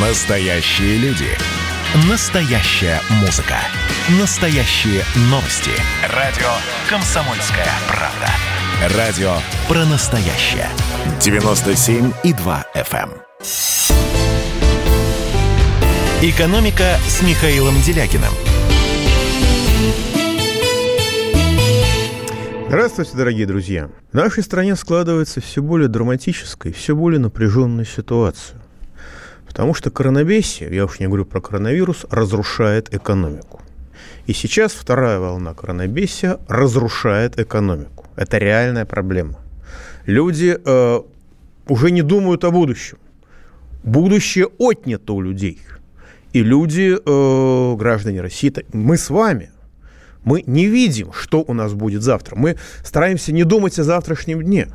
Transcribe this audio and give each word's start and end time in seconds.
Настоящие 0.00 0.96
люди. 0.98 1.26
Настоящая 2.08 3.00
музыка. 3.20 3.56
Настоящие 4.20 5.02
новости. 5.28 5.72
Радио 6.14 6.46
«Комсомольская 6.88 7.66
правда». 7.88 8.96
Радио 8.96 9.32
про 9.66 9.84
настоящее. 9.86 10.68
97,2 11.18 12.64
FM. 12.76 13.10
эм. 13.10 13.22
«Экономика» 16.22 16.96
с 17.08 17.20
Михаилом 17.22 17.74
Делякиным. 17.84 18.32
Здравствуйте, 22.68 23.16
дорогие 23.16 23.46
друзья. 23.48 23.90
В 24.12 24.14
нашей 24.14 24.44
стране 24.44 24.76
складывается 24.76 25.40
все 25.40 25.60
более 25.60 25.88
драматическая, 25.88 26.72
все 26.72 26.94
более 26.94 27.18
напряженная 27.18 27.84
ситуация. 27.84 28.60
Потому 29.58 29.74
что 29.74 29.90
коронавесие, 29.90 30.72
я 30.72 30.84
уж 30.84 31.00
не 31.00 31.06
говорю 31.06 31.24
про 31.24 31.40
коронавирус, 31.40 32.06
разрушает 32.10 32.94
экономику. 32.94 33.60
И 34.28 34.32
сейчас 34.32 34.72
вторая 34.72 35.18
волна 35.18 35.52
коронавесия 35.52 36.38
разрушает 36.46 37.40
экономику. 37.40 38.04
Это 38.14 38.38
реальная 38.38 38.84
проблема. 38.84 39.40
Люди 40.06 40.56
э, 40.64 41.00
уже 41.66 41.90
не 41.90 42.02
думают 42.02 42.44
о 42.44 42.52
будущем. 42.52 42.98
Будущее 43.82 44.46
отнято 44.58 45.12
у 45.12 45.20
людей. 45.20 45.58
И 46.32 46.44
люди, 46.44 46.96
э, 46.96 47.76
граждане 47.76 48.20
России, 48.20 48.54
мы 48.72 48.96
с 48.96 49.10
вами, 49.10 49.50
мы 50.22 50.44
не 50.46 50.66
видим, 50.66 51.12
что 51.12 51.42
у 51.44 51.52
нас 51.52 51.74
будет 51.74 52.02
завтра. 52.02 52.36
Мы 52.36 52.56
стараемся 52.84 53.32
не 53.32 53.42
думать 53.42 53.76
о 53.80 53.82
завтрашнем 53.82 54.40
дне. 54.40 54.68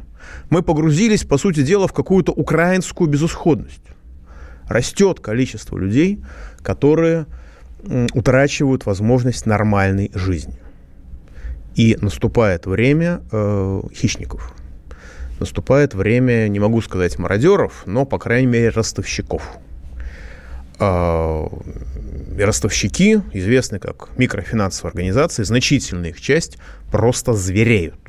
Мы 0.50 0.62
погрузились, 0.62 1.24
по 1.24 1.38
сути 1.38 1.64
дела, 1.64 1.88
в 1.88 1.94
какую-то 1.94 2.34
украинскую 2.34 3.10
безысходность 3.10 3.93
растет 4.68 5.20
количество 5.20 5.78
людей, 5.78 6.22
которые 6.62 7.26
утрачивают 8.14 8.86
возможность 8.86 9.46
нормальной 9.46 10.12
жизни. 10.14 10.58
И 11.76 11.98
наступает 12.00 12.66
время 12.66 13.22
э, 13.32 13.82
хищников. 13.94 14.54
Наступает 15.40 15.94
время, 15.94 16.48
не 16.48 16.60
могу 16.60 16.82
сказать 16.82 17.18
мародеров, 17.18 17.84
но, 17.86 18.06
по 18.06 18.20
крайней 18.20 18.48
мере, 18.48 18.70
ростовщиков. 18.70 19.58
Э, 20.80 21.48
ростовщики, 22.40 23.22
известны 23.34 23.80
как 23.80 24.10
микрофинансовые 24.18 24.92
организации, 24.92 25.44
значительная 25.44 26.12
их 26.12 26.22
часть 26.22 26.58
просто 26.92 27.34
звереют 27.34 28.00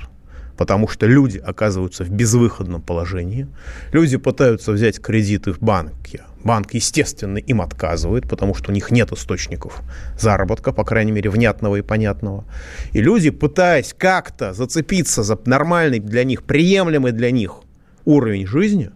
потому 0.56 0.88
что 0.88 1.06
люди 1.06 1.38
оказываются 1.38 2.05
в 2.05 2.10
безвыходном 2.10 2.83
положении. 2.83 3.47
Люди 3.92 4.16
пытаются 4.16 4.72
взять 4.72 5.00
кредиты 5.00 5.52
в 5.52 5.60
банке. 5.60 6.22
Банк, 6.44 6.74
естественно, 6.74 7.38
им 7.38 7.62
отказывает, 7.62 8.28
потому 8.28 8.55
что 8.55 8.70
у 8.70 8.75
них 8.75 8.91
нет 8.91 9.12
источников 9.12 9.82
заработка, 10.19 10.72
по 10.72 10.84
крайней 10.84 11.12
мере, 11.12 11.30
внятного 11.30 11.77
и 11.77 11.82
понятного. 11.82 12.44
И 12.92 13.00
люди, 13.00 13.30
пытаясь 13.30 13.94
как-то 13.97 14.52
зацепиться 14.52 15.22
за 15.22 15.38
нормальный 15.47 16.00
для 16.00 16.25
них, 16.25 16.42
приемлемый 16.42 17.12
для 17.12 17.30
них 17.30 17.60
уровень 18.05 18.47
жизни, 18.47 18.91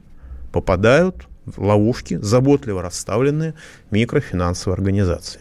попадают 0.52 1.26
в 1.46 1.62
ловушки, 1.62 2.18
заботливо 2.20 2.82
расставленные 2.82 3.54
микрофинансовые 3.90 4.74
организации 4.74 5.40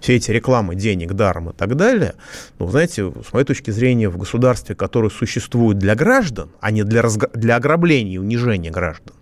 все 0.00 0.16
эти 0.16 0.30
рекламы 0.30 0.74
денег 0.74 1.14
даром 1.14 1.50
и 1.50 1.52
так 1.52 1.76
далее, 1.76 2.14
ну, 2.58 2.68
знаете, 2.68 3.12
с 3.26 3.32
моей 3.32 3.44
точки 3.44 3.70
зрения, 3.70 4.08
в 4.08 4.16
государстве, 4.16 4.74
которое 4.74 5.10
существует 5.10 5.78
для 5.78 5.94
граждан, 5.94 6.50
а 6.60 6.70
не 6.70 6.82
для, 6.84 7.02
разг... 7.02 7.30
для 7.34 7.56
ограбления 7.56 8.14
и 8.14 8.18
унижения 8.18 8.70
граждан, 8.70 9.14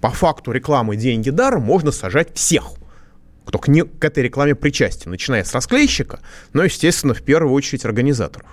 по 0.00 0.10
факту 0.10 0.52
рекламы 0.52 0.96
деньги 0.96 1.30
даром 1.30 1.62
можно 1.62 1.92
сажать 1.92 2.34
всех, 2.34 2.64
кто 3.44 3.58
к, 3.58 3.68
не, 3.68 3.82
к 3.84 4.04
этой 4.04 4.22
рекламе 4.22 4.54
причастен, 4.54 5.10
начиная 5.10 5.44
с 5.44 5.54
расклейщика, 5.54 6.20
но, 6.52 6.64
естественно, 6.64 7.14
в 7.14 7.22
первую 7.22 7.54
очередь 7.54 7.84
организаторов. 7.84 8.48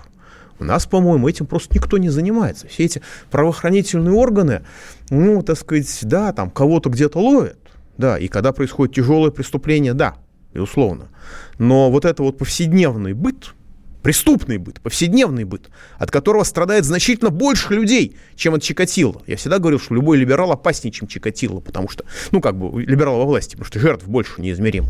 У 0.57 0.63
нас, 0.63 0.85
по-моему, 0.85 1.27
этим 1.27 1.47
просто 1.47 1.75
никто 1.75 1.97
не 1.97 2.09
занимается. 2.09 2.67
Все 2.67 2.85
эти 2.85 3.01
правоохранительные 3.29 4.13
органы, 4.13 4.63
ну, 5.09 5.41
так 5.41 5.57
сказать, 5.57 5.99
да, 6.03 6.31
там 6.31 6.49
кого-то 6.49 6.89
где-то 6.89 7.19
ловят, 7.19 7.59
да, 7.97 8.17
и 8.17 8.27
когда 8.27 8.53
происходит 8.53 8.95
тяжелое 8.95 9.31
преступление, 9.31 9.93
да, 9.93 10.15
безусловно. 10.53 11.09
Но 11.57 11.91
вот 11.91 12.05
это 12.05 12.23
вот 12.23 12.37
повседневный 12.37 13.13
быт, 13.13 13.53
преступный 14.01 14.57
быт, 14.57 14.81
повседневный 14.81 15.45
быт, 15.45 15.69
от 15.97 16.11
которого 16.11 16.43
страдает 16.43 16.85
значительно 16.85 17.29
больше 17.29 17.73
людей, 17.73 18.17
чем 18.35 18.53
от 18.53 18.61
Чикатило. 18.61 19.21
Я 19.27 19.35
всегда 19.37 19.59
говорил, 19.59 19.79
что 19.79 19.95
любой 19.95 20.17
либерал 20.17 20.51
опаснее, 20.51 20.91
чем 20.91 21.07
Чикатило, 21.07 21.59
потому 21.59 21.89
что, 21.89 22.05
ну, 22.31 22.41
как 22.41 22.57
бы, 22.57 22.83
либерал 22.83 23.17
во 23.17 23.25
власти, 23.25 23.51
потому 23.51 23.65
что 23.65 23.79
жертв 23.79 24.05
больше 24.05 24.41
неизмеримо. 24.41 24.89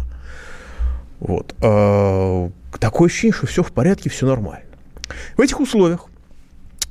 Вот. 1.19 1.55
А, 1.61 2.49
такое 2.79 3.07
ощущение, 3.07 3.33
что 3.33 3.47
все 3.47 3.63
в 3.63 3.71
порядке, 3.71 4.09
все 4.09 4.25
нормально. 4.25 4.65
В 5.37 5.41
этих 5.41 5.59
условиях 5.59 6.07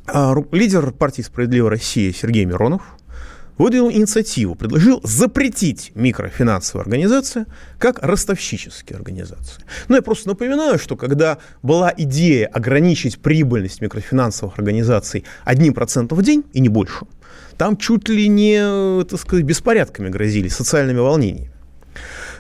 а, 0.07 0.35
лидер 0.53 0.93
партии 0.93 1.23
«Справедливая 1.23 1.71
Россия» 1.71 2.13
Сергей 2.13 2.45
Миронов– 2.45 2.83
выдвинул 3.59 3.91
инициативу, 3.91 4.55
предложил 4.55 5.01
запретить 5.05 5.93
микрофинансовые 5.95 6.83
организации 6.83 7.47
как 7.79 8.03
ростовщические 8.03 8.97
организации. 8.97 9.63
Ну, 9.89 9.97
я 9.97 10.03
просто 10.03 10.29
напоминаю, 10.29 10.79
что 10.79 10.97
когда 10.97 11.39
была 11.63 11.93
идея 11.97 12.47
ограничить 12.47 13.19
прибыльность 13.19 13.81
микрофинансовых 13.81 14.59
организаций 14.59 15.25
одним 15.45 15.75
процентом 15.75 16.19
в 16.19 16.23
день 16.23 16.45
и 16.53 16.61
не 16.61 16.69
больше, 16.69 17.07
там 17.57 17.77
чуть 17.77 18.09
ли 18.09 18.29
не, 18.29 19.05
так 19.05 19.21
сказать, 19.21 19.45
беспорядками 19.45 20.09
грозили, 20.09 20.49
социальными 20.49 20.99
волнениями. 20.99 21.51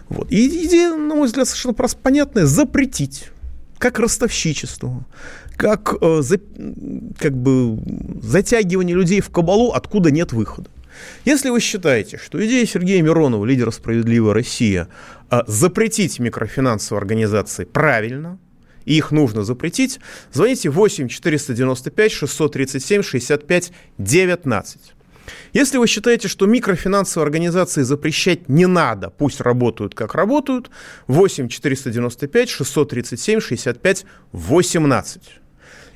Вот. 0.09 0.31
И 0.31 0.67
идея, 0.67 0.95
на 0.95 1.15
мой 1.15 1.27
взгляд, 1.27 1.47
совершенно 1.47 1.75
просто 1.75 1.99
понятная– 1.99 2.45
запретить 2.47 3.31
как 3.79 3.99
ростовщичество, 3.99 5.05
как, 5.57 5.95
э, 6.01 6.21
за, 6.23 6.39
как 7.19 7.37
бы 7.37 7.79
затягивание 8.23 8.97
людей 8.97 9.21
в 9.21 9.31
кабалу, 9.31 9.73
откуда 9.73 10.11
нет 10.11 10.33
выхода. 10.33 10.69
Если 11.25 11.51
вы 11.51 11.61
считаете, 11.61 12.19
что 12.19 12.45
идея 12.45 12.67
Сергея 12.67 13.03
Миронова, 13.03 13.45
лидера 13.45 13.71
«Справедливая 13.71 14.35
Россия», 14.35 14.89
а, 15.31 15.45
запретить 15.47 16.19
микрофинансовые 16.19 17.01
организации 17.01 17.65
правильно, 17.65 18.39
и 18.85 18.97
их 18.97 19.11
нужно 19.11 19.45
запретить, 19.45 20.01
звоните 20.33 20.71
8 20.71 21.09
495 21.09 22.13
637 22.13 23.03
65 23.03 23.73
19. 23.99 24.95
Если 25.53 25.79
вы 25.79 25.87
считаете, 25.87 26.29
что 26.29 26.47
микрофинансовые 26.47 27.25
организации 27.25 27.83
запрещать 27.83 28.49
не 28.49 28.67
надо, 28.67 29.11
пусть 29.11 29.41
работают 29.41 29.95
как 29.95 30.15
работают, 30.15 30.71
8 31.07 31.49
495 31.49 32.49
637 32.49 33.41
65 33.41 34.07
18. 34.33 35.23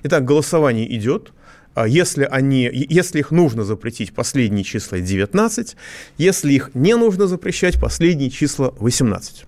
Итак, 0.04 0.25
голосование 0.25 0.94
идет. 0.97 1.32
А 1.78 1.86
если, 1.86 2.24
они, 2.24 2.68
если 2.72 3.20
их 3.20 3.30
нужно 3.30 3.62
запретить, 3.62 4.12
последние 4.12 4.64
числа 4.64 4.98
19. 4.98 5.76
Если 6.16 6.52
их 6.52 6.70
не 6.74 6.96
нужно 6.96 7.28
запрещать, 7.28 7.80
последние 7.80 8.30
числа 8.30 8.74
18. 8.80 9.44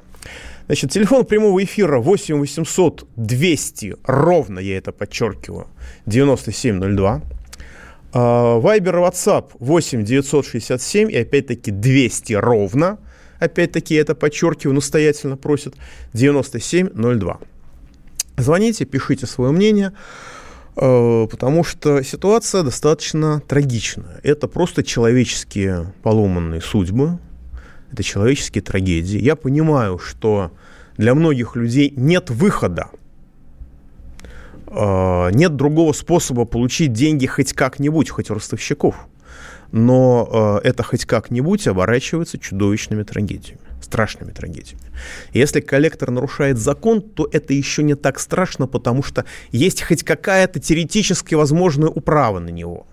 Значит, 0.66 0.92
телефон 0.92 1.24
прямого 1.24 1.60
эфира 1.64 1.98
8 1.98 2.38
800 2.38 3.08
200, 3.16 3.96
ровно, 4.04 4.60
я 4.60 4.78
это 4.78 4.92
подчеркиваю, 4.92 5.66
9702. 6.06 7.20
Вайбер 8.12 8.96
и 8.98 9.00
WhatsApp 9.00 9.46
8 9.58 10.04
967 10.04 11.10
и 11.10 11.16
опять-таки 11.16 11.72
200 11.72 12.34
ровно. 12.34 13.00
Опять-таки 13.40 13.96
это 13.96 14.14
подчеркиваю, 14.14 14.76
настоятельно 14.76 15.36
просят 15.36 15.74
9702. 16.12 17.40
Звоните, 18.36 18.84
пишите 18.84 19.26
свое 19.26 19.50
мнение. 19.50 19.92
Э, 20.80 21.26
потому 21.30 21.62
что 21.62 22.02
ситуация 22.02 22.62
достаточно 22.62 23.40
трагичная. 23.46 24.18
Это 24.22 24.48
просто 24.48 24.82
человеческие 24.82 25.92
поломанные 26.02 26.62
судьбы, 26.62 27.18
это 27.92 28.02
человеческие 28.02 28.62
трагедии. 28.62 29.18
Я 29.18 29.36
понимаю, 29.36 29.98
что 29.98 30.52
для 30.96 31.14
многих 31.14 31.54
людей 31.54 31.92
нет 31.94 32.30
выхода, 32.30 32.88
э, 34.68 35.30
нет 35.32 35.54
другого 35.54 35.92
способа 35.92 36.46
получить 36.46 36.94
деньги 36.94 37.26
хоть 37.26 37.52
как-нибудь, 37.52 38.08
хоть 38.08 38.30
у 38.30 38.34
ростовщиков. 38.34 38.94
Но 39.72 40.60
э, 40.64 40.68
это 40.68 40.82
хоть 40.82 41.04
как-нибудь 41.04 41.68
оборачивается 41.68 42.38
чудовищными 42.38 43.02
трагедиями 43.02 43.69
страшными 43.84 44.32
трагедиями. 44.32 44.82
Если 45.32 45.60
коллектор 45.60 46.10
нарушает 46.10 46.58
закон, 46.58 47.02
то 47.02 47.28
это 47.32 47.52
еще 47.52 47.82
не 47.82 47.94
так 47.94 48.18
страшно, 48.18 48.66
потому 48.66 49.02
что 49.02 49.24
есть 49.52 49.82
хоть 49.82 50.02
какая-то 50.02 50.60
теоретически 50.60 51.34
возможная 51.34 51.88
управа 51.88 52.38
на 52.38 52.50
него. 52.50 52.86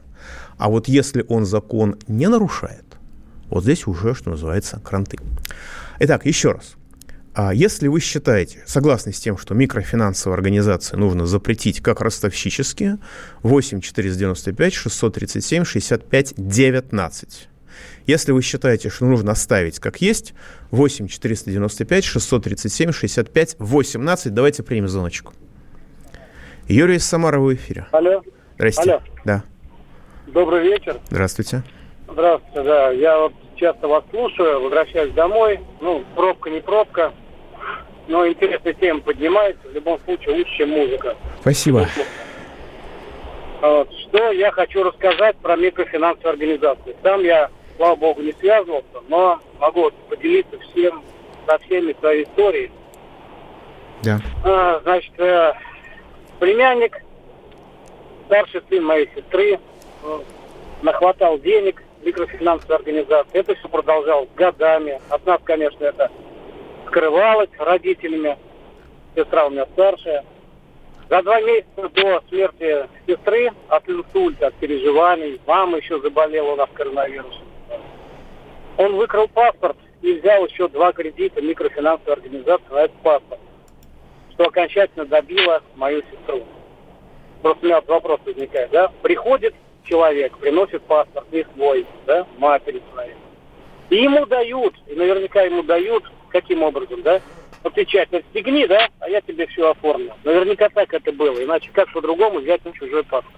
А 0.57 0.69
вот 0.69 0.87
если 0.87 1.23
он 1.27 1.45
закон 1.45 1.97
не 2.07 2.27
нарушает, 2.27 2.85
вот 3.49 3.63
здесь 3.63 3.87
уже, 3.87 4.15
что 4.15 4.31
называется, 4.31 4.79
кранты. 4.83 5.17
Итак, 5.99 6.25
еще 6.25 6.51
раз. 6.51 6.75
А 7.33 7.53
если 7.53 7.87
вы 7.87 7.99
считаете, 7.99 8.63
согласны 8.65 9.13
с 9.13 9.19
тем, 9.19 9.37
что 9.37 9.53
микрофинансовые 9.53 10.35
организации 10.35 10.97
нужно 10.97 11.27
запретить 11.27 11.81
как 11.81 12.01
ростовщические, 12.01 12.97
8 13.43 13.79
495 13.79 14.73
637 14.73 15.63
65 15.63 16.33
19. 16.35 17.49
Если 18.07 18.31
вы 18.31 18.41
считаете, 18.41 18.89
что 18.89 19.05
нужно 19.05 19.33
оставить 19.33 19.79
как 19.79 20.01
есть, 20.01 20.33
8 20.71 21.07
495 21.07 22.05
637 22.05 22.91
65 22.93 23.55
18. 23.59 24.33
Давайте 24.33 24.63
примем 24.63 24.87
звоночку. 24.87 25.33
Юрий 26.69 26.95
из 26.95 27.05
Самары 27.05 27.39
в 27.39 27.53
эфире. 27.53 27.85
Алло. 27.91 28.23
Здрасте. 28.55 28.91
Алло. 28.91 29.01
Да. 29.25 29.43
Добрый 30.27 30.63
вечер. 30.63 30.97
Здравствуйте. 31.09 31.63
Здравствуйте, 32.09 32.63
да. 32.63 32.91
Я 32.91 33.19
вот 33.19 33.33
часто 33.57 33.87
вас 33.87 34.03
слушаю, 34.09 34.61
возвращаюсь 34.61 35.13
домой. 35.13 35.59
Ну, 35.81 36.03
пробка 36.15 36.49
не 36.49 36.61
пробка. 36.61 37.13
Но 38.07 38.25
интересная 38.25 38.73
тема 38.73 39.01
поднимается. 39.01 39.67
В 39.67 39.73
любом 39.73 39.99
случае 40.05 40.37
лучше, 40.37 40.57
чем 40.57 40.69
музыка. 40.69 41.15
Спасибо. 41.41 41.87
Вот. 43.61 43.89
Что 44.07 44.31
я 44.31 44.51
хочу 44.51 44.83
рассказать 44.83 45.35
про 45.37 45.57
микрофинансовые 45.57 46.31
организации. 46.31 46.95
Сам 47.03 47.21
я, 47.21 47.49
слава 47.77 47.95
богу, 47.95 48.21
не 48.21 48.33
связывался, 48.33 49.01
но 49.07 49.39
могу 49.59 49.91
поделиться 50.09 50.59
всем 50.59 51.03
со 51.47 51.57
всеми 51.59 51.95
своей 51.99 52.23
историей. 52.25 52.71
Да. 54.03 54.19
А, 54.43 54.79
значит, 54.83 55.13
э, 55.19 55.53
племянник, 56.39 57.01
старший 58.25 58.61
сын 58.69 58.83
моей 58.83 59.09
сестры, 59.15 59.53
э, 59.53 60.19
нахватал 60.81 61.39
денег 61.39 61.81
микрофинансовой 62.03 62.77
организации. 62.77 63.39
Это 63.39 63.55
все 63.55 63.67
продолжалось 63.67 64.29
годами. 64.35 64.99
От 65.09 65.25
нас, 65.25 65.39
конечно, 65.43 65.83
это 65.83 66.11
скрывалось 66.87 67.49
родителями. 67.57 68.37
Сестра 69.15 69.47
у 69.47 69.49
меня 69.49 69.65
старшая. 69.73 70.23
За 71.09 71.23
два 71.23 71.39
месяца 71.41 71.89
до 71.89 72.21
смерти 72.29 72.87
сестры 73.07 73.51
от 73.69 73.89
инсульта, 73.89 74.47
от 74.47 74.55
переживаний, 74.55 75.39
мама 75.47 75.77
еще 75.77 75.99
заболела 76.01 76.51
у 76.51 76.55
нас 76.57 76.69
коронавирусом. 76.73 77.46
Он 78.77 78.95
выкрал 78.95 79.27
паспорт 79.27 79.77
и 80.01 80.13
взял 80.13 80.45
еще 80.45 80.67
два 80.67 80.93
кредита 80.93 81.41
микрофинансовой 81.41 82.13
организации 82.13 82.69
на 82.71 82.79
этот 82.83 82.97
паспорт, 82.97 83.41
что 84.33 84.45
окончательно 84.45 85.05
добило 85.05 85.61
мою 85.75 86.03
сестру. 86.11 86.45
Просто 87.41 87.65
у 87.65 87.65
меня 87.65 87.81
вопрос 87.81 88.19
возникает, 88.25 88.69
да? 88.71 88.91
Приходит 89.01 89.55
человек, 89.83 90.37
приносит 90.37 90.83
паспорт 90.83 91.31
не 91.31 91.43
свой, 91.55 91.85
да, 92.05 92.27
матери 92.37 92.81
своей. 92.93 93.15
И 93.89 93.95
ему 93.95 94.25
дают, 94.25 94.75
и 94.87 94.95
наверняка 94.95 95.41
ему 95.43 95.63
дают, 95.63 96.03
каким 96.29 96.61
образом, 96.61 97.01
да? 97.01 97.21
Вот 97.63 97.73
печать, 97.73 98.09
ну, 98.11 98.21
стегни, 98.29 98.67
да, 98.67 98.89
а 98.99 99.09
я 99.09 99.21
тебе 99.21 99.47
все 99.47 99.71
оформлю. 99.71 100.13
Наверняка 100.23 100.69
так 100.69 100.93
это 100.93 101.11
было, 101.11 101.43
иначе 101.43 101.71
как 101.73 101.91
по-другому 101.91 102.39
взять 102.39 102.63
на 102.63 102.73
чужой 102.73 103.03
паспорт. 103.03 103.35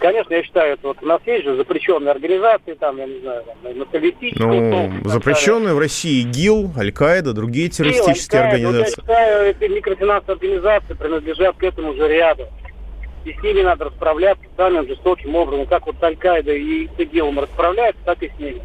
Конечно, 0.00 0.32
я 0.32 0.42
считаю, 0.42 0.72
это 0.74 0.88
вот 0.88 0.96
у 1.02 1.06
нас 1.06 1.20
есть 1.26 1.44
же 1.44 1.56
запрещенные 1.56 2.12
организации, 2.12 2.72
там, 2.72 2.96
я 2.96 3.06
не 3.06 3.20
знаю, 3.20 3.44
там, 3.44 3.56
Ну, 5.02 5.08
запрещенные 5.10 5.74
в 5.74 5.78
России 5.78 6.22
ГИЛ, 6.22 6.72
Аль-Каида, 6.78 7.34
другие 7.34 7.68
террористические 7.68 8.40
ГИЛ, 8.40 8.48
организации. 8.50 8.80
я 8.80 8.86
считаю, 9.02 9.50
эти 9.50 9.64
микрофинансовые 9.70 10.34
организации 10.36 10.94
принадлежат 10.94 11.56
к 11.56 11.62
этому 11.62 11.94
же 11.94 12.08
ряду. 12.08 12.44
И 13.26 13.34
с 13.34 13.42
ними 13.42 13.60
надо 13.60 13.84
расправляться 13.84 14.42
самым 14.56 14.86
жестоким 14.88 15.34
образом. 15.36 15.66
Как 15.66 15.84
вот 15.86 15.96
с 16.00 16.02
Аль-Каидой 16.02 16.62
и 16.62 16.88
с 16.96 16.98
ИГИЛом 16.98 17.38
расправляются, 17.40 18.02
так 18.06 18.22
и 18.22 18.30
с 18.34 18.38
ними. 18.38 18.62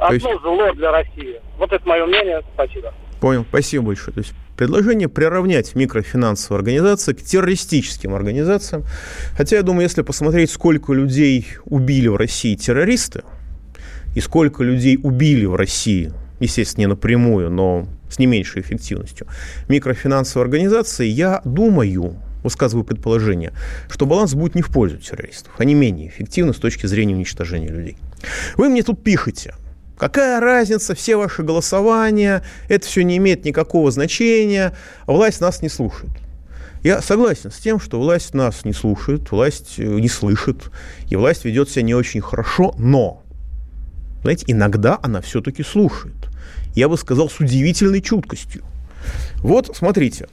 Одно 0.00 0.30
есть- 0.30 0.40
зло 0.40 0.72
для 0.72 0.90
России. 0.92 1.38
Вот 1.58 1.70
это 1.72 1.86
мое 1.86 2.06
мнение. 2.06 2.40
Спасибо. 2.54 2.94
Понял, 3.20 3.44
спасибо 3.50 3.84
большое. 3.84 4.14
То 4.14 4.20
есть 4.20 4.32
предложение 4.60 5.08
приравнять 5.08 5.74
микрофинансовые 5.74 6.58
организации 6.58 7.14
к 7.14 7.22
террористическим 7.22 8.14
организациям. 8.14 8.84
Хотя 9.34 9.56
я 9.56 9.62
думаю, 9.62 9.84
если 9.84 10.02
посмотреть, 10.02 10.50
сколько 10.50 10.92
людей 10.92 11.46
убили 11.64 12.08
в 12.08 12.16
России 12.16 12.54
террористы, 12.56 13.22
и 14.14 14.20
сколько 14.20 14.62
людей 14.62 14.98
убили 15.02 15.46
в 15.46 15.54
России, 15.54 16.12
естественно, 16.40 16.82
не 16.82 16.86
напрямую, 16.88 17.50
но 17.50 17.88
с 18.10 18.18
не 18.18 18.26
меньшей 18.26 18.60
эффективностью, 18.60 19.26
микрофинансовые 19.68 20.44
организации, 20.44 21.06
я 21.06 21.40
думаю, 21.46 22.16
высказываю 22.42 22.84
предположение, 22.84 23.54
что 23.88 24.04
баланс 24.04 24.34
будет 24.34 24.54
не 24.56 24.60
в 24.60 24.68
пользу 24.68 24.98
террористов. 24.98 25.54
Они 25.56 25.72
менее 25.72 26.08
эффективны 26.08 26.52
с 26.52 26.58
точки 26.58 26.84
зрения 26.84 27.14
уничтожения 27.14 27.68
людей. 27.68 27.96
Вы 28.58 28.68
мне 28.68 28.82
тут 28.82 29.02
пишете, 29.02 29.54
Какая 30.00 30.40
разница, 30.40 30.94
все 30.94 31.16
ваши 31.16 31.42
голосования, 31.42 32.42
это 32.68 32.86
все 32.86 33.02
не 33.02 33.18
имеет 33.18 33.44
никакого 33.44 33.90
значения, 33.90 34.74
а 35.04 35.12
власть 35.12 35.42
нас 35.42 35.60
не 35.60 35.68
слушает. 35.68 36.12
Я 36.82 37.02
согласен 37.02 37.50
с 37.50 37.58
тем, 37.58 37.78
что 37.78 38.00
власть 38.00 38.32
нас 38.32 38.64
не 38.64 38.72
слушает, 38.72 39.30
власть 39.30 39.74
э, 39.76 39.82
не 39.82 40.08
слышит, 40.08 40.70
и 41.10 41.16
власть 41.16 41.44
ведет 41.44 41.68
себя 41.68 41.82
не 41.82 41.94
очень 41.94 42.22
хорошо, 42.22 42.74
но, 42.78 43.22
знаете, 44.22 44.46
иногда 44.48 44.98
она 45.02 45.20
все-таки 45.20 45.62
слушает. 45.62 46.30
Я 46.74 46.88
бы 46.88 46.96
сказал, 46.96 47.28
с 47.28 47.38
удивительной 47.38 48.00
чуткостью. 48.00 48.64
Вот, 49.42 49.76
смотрите, 49.76 50.28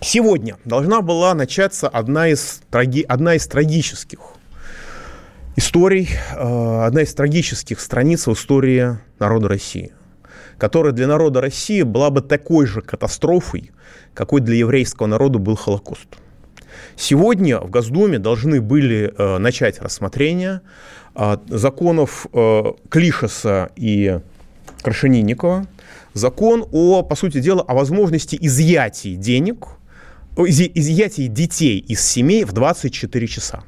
сегодня 0.00 0.58
должна 0.64 1.00
была 1.00 1.34
начаться 1.34 1.88
одна 1.88 2.28
из, 2.28 2.60
траги... 2.70 3.02
одна 3.02 3.34
из 3.34 3.48
трагических 3.48 4.35
историй, 5.56 6.08
э, 6.10 6.82
одна 6.84 7.02
из 7.02 7.14
трагических 7.14 7.80
страниц 7.80 8.26
в 8.26 8.32
истории 8.32 8.98
народа 9.18 9.48
России, 9.48 9.92
которая 10.58 10.92
для 10.92 11.06
народа 11.06 11.40
России 11.40 11.82
была 11.82 12.10
бы 12.10 12.20
такой 12.20 12.66
же 12.66 12.82
катастрофой, 12.82 13.72
какой 14.14 14.42
для 14.42 14.56
еврейского 14.56 15.06
народа 15.06 15.38
был 15.38 15.56
Холокост. 15.56 16.08
Сегодня 16.94 17.58
в 17.58 17.70
Госдуме 17.70 18.18
должны 18.18 18.60
были 18.60 19.12
э, 19.16 19.38
начать 19.38 19.80
рассмотрение 19.80 20.60
э, 21.14 21.38
законов 21.48 22.26
Клишеса 22.90 23.70
и 23.76 24.20
Крашенинникова, 24.82 25.66
закон 26.12 26.66
о, 26.70 27.02
по 27.02 27.16
сути 27.16 27.40
дела, 27.40 27.62
о 27.62 27.74
возможности 27.74 28.38
изъятия 28.40 29.16
денег, 29.16 29.66
изъятия 30.36 31.28
детей 31.28 31.78
из 31.78 32.02
семей 32.02 32.44
в 32.44 32.52
24 32.52 33.26
часа. 33.26 33.64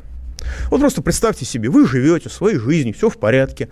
Вот 0.71 0.81
просто 0.81 1.03
представьте 1.03 1.45
себе, 1.45 1.69
вы 1.69 1.87
живете 1.87 2.29
своей 2.29 2.59
жизнью, 2.59 2.95
все 2.95 3.09
в 3.09 3.19
порядке. 3.19 3.69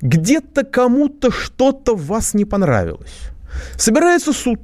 Где-то 0.00 0.64
кому-то 0.64 1.30
что-то 1.30 1.94
вас 1.94 2.34
не 2.34 2.44
понравилось. 2.44 3.30
Собирается 3.76 4.32
суд. 4.32 4.60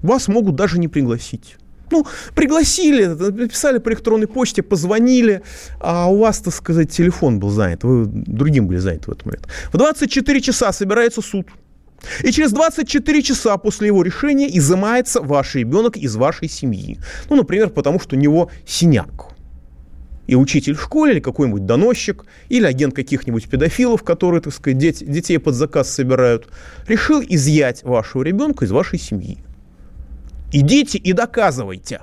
Вас 0.00 0.28
могут 0.28 0.56
даже 0.56 0.78
не 0.78 0.88
пригласить. 0.88 1.56
Ну, 1.90 2.06
пригласили, 2.34 3.04
написали 3.04 3.78
по 3.78 3.90
электронной 3.90 4.26
почте, 4.26 4.62
позвонили, 4.62 5.42
а 5.78 6.10
у 6.10 6.18
вас, 6.18 6.38
так 6.38 6.54
сказать, 6.54 6.90
телефон 6.90 7.38
был 7.38 7.50
занят, 7.50 7.84
вы 7.84 8.06
другим 8.06 8.66
были 8.66 8.78
заняты 8.78 9.10
в 9.10 9.12
этот 9.12 9.26
момент. 9.26 9.46
В 9.72 9.76
24 9.76 10.40
часа 10.40 10.72
собирается 10.72 11.20
суд. 11.20 11.48
И 12.22 12.32
через 12.32 12.52
24 12.52 13.22
часа 13.22 13.56
после 13.58 13.88
его 13.88 14.02
решения 14.02 14.48
изымается 14.56 15.20
ваш 15.20 15.54
ребенок 15.54 15.96
из 15.96 16.16
вашей 16.16 16.48
семьи. 16.48 16.98
Ну, 17.28 17.36
например, 17.36 17.68
потому 17.68 18.00
что 18.00 18.16
у 18.16 18.18
него 18.18 18.50
синяк 18.66 19.31
и 20.26 20.34
учитель 20.34 20.74
в 20.74 20.82
школе, 20.82 21.14
или 21.14 21.20
какой-нибудь 21.20 21.66
доносчик, 21.66 22.24
или 22.48 22.64
агент 22.64 22.94
каких-нибудь 22.94 23.48
педофилов, 23.48 24.02
которые, 24.02 24.40
так 24.40 24.54
сказать, 24.54 24.78
деть- 24.78 25.04
детей 25.04 25.38
под 25.38 25.54
заказ 25.54 25.90
собирают, 25.92 26.48
решил 26.86 27.22
изъять 27.26 27.82
вашего 27.82 28.22
ребенка 28.22 28.64
из 28.64 28.70
вашей 28.70 28.98
семьи. 28.98 29.38
Идите 30.52 30.98
и 30.98 31.12
доказывайте. 31.12 32.02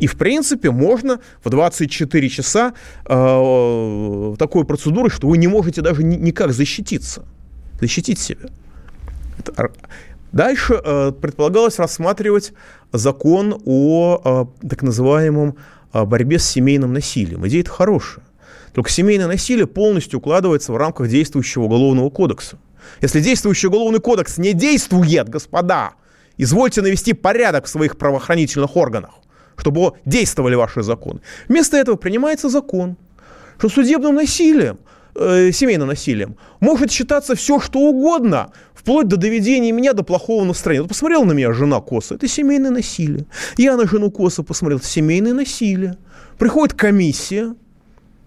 И, 0.00 0.06
в 0.06 0.16
принципе, 0.16 0.70
можно 0.70 1.20
в 1.44 1.50
24 1.50 2.28
часа 2.30 2.72
э, 3.04 4.34
такой 4.38 4.64
процедурой, 4.64 5.10
что 5.10 5.28
вы 5.28 5.36
не 5.36 5.46
можете 5.46 5.82
даже 5.82 6.02
ни- 6.02 6.16
никак 6.16 6.52
защититься, 6.52 7.26
защитить 7.80 8.18
себя. 8.18 8.48
Дальше 10.32 10.80
э, 10.82 11.12
предполагалось 11.12 11.78
рассматривать 11.78 12.52
закон 12.92 13.60
о 13.66 14.46
э, 14.62 14.66
так 14.68 14.82
называемом 14.82 15.56
э, 15.92 16.04
борьбе 16.04 16.38
с 16.38 16.44
семейным 16.44 16.92
насилием. 16.92 17.46
Идея 17.46 17.62
это 17.62 17.70
хорошая. 17.70 18.24
Только 18.72 18.90
семейное 18.90 19.26
насилие 19.26 19.66
полностью 19.66 20.18
укладывается 20.18 20.72
в 20.72 20.76
рамках 20.76 21.08
действующего 21.08 21.64
уголовного 21.64 22.10
кодекса. 22.10 22.58
Если 23.00 23.20
действующий 23.20 23.66
уголовный 23.68 24.00
кодекс 24.00 24.38
не 24.38 24.52
действует, 24.52 25.28
господа, 25.28 25.92
извольте 26.36 26.82
навести 26.82 27.12
порядок 27.12 27.66
в 27.66 27.68
своих 27.68 27.96
правоохранительных 27.96 28.76
органах, 28.76 29.14
чтобы 29.56 29.92
действовали 30.04 30.54
ваши 30.54 30.82
законы. 30.82 31.20
Вместо 31.48 31.76
этого 31.76 31.96
принимается 31.96 32.48
закон, 32.48 32.96
что 33.58 33.68
судебным 33.68 34.14
насилием, 34.14 34.78
э, 35.14 35.50
семейным 35.52 35.88
насилием 35.88 36.36
может 36.60 36.90
считаться 36.90 37.34
все, 37.34 37.60
что 37.60 37.80
угодно, 37.80 38.52
вплоть 38.80 39.08
до 39.08 39.18
доведения 39.18 39.72
меня 39.72 39.92
до 39.92 40.02
плохого 40.02 40.42
настроения. 40.44 40.82
Вот 40.82 40.88
посмотрела 40.88 41.24
на 41.24 41.32
меня 41.32 41.52
жена 41.52 41.80
косо, 41.80 42.14
это 42.14 42.26
семейное 42.26 42.70
насилие. 42.70 43.26
Я 43.58 43.76
на 43.76 43.86
жену 43.86 44.10
косо 44.10 44.42
посмотрел, 44.42 44.78
это 44.78 44.86
семейное 44.86 45.34
насилие. 45.34 45.98
Приходит 46.38 46.74
комиссия, 46.74 47.54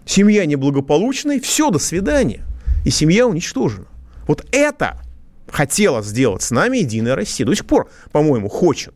семья 0.06 0.46
неблагополучная, 0.46 1.40
все, 1.40 1.72
до 1.72 1.80
свидания. 1.80 2.46
И 2.86 2.92
семья 2.92 3.26
уничтожена. 3.26 3.88
Вот 4.28 4.46
это 4.52 5.02
хотела 5.50 6.04
сделать 6.04 6.44
с 6.44 6.52
нами 6.52 6.78
Единая 6.78 7.16
Россия. 7.16 7.48
До 7.48 7.56
сих 7.56 7.66
пор, 7.66 7.90
по-моему, 8.12 8.48
хочет. 8.48 8.94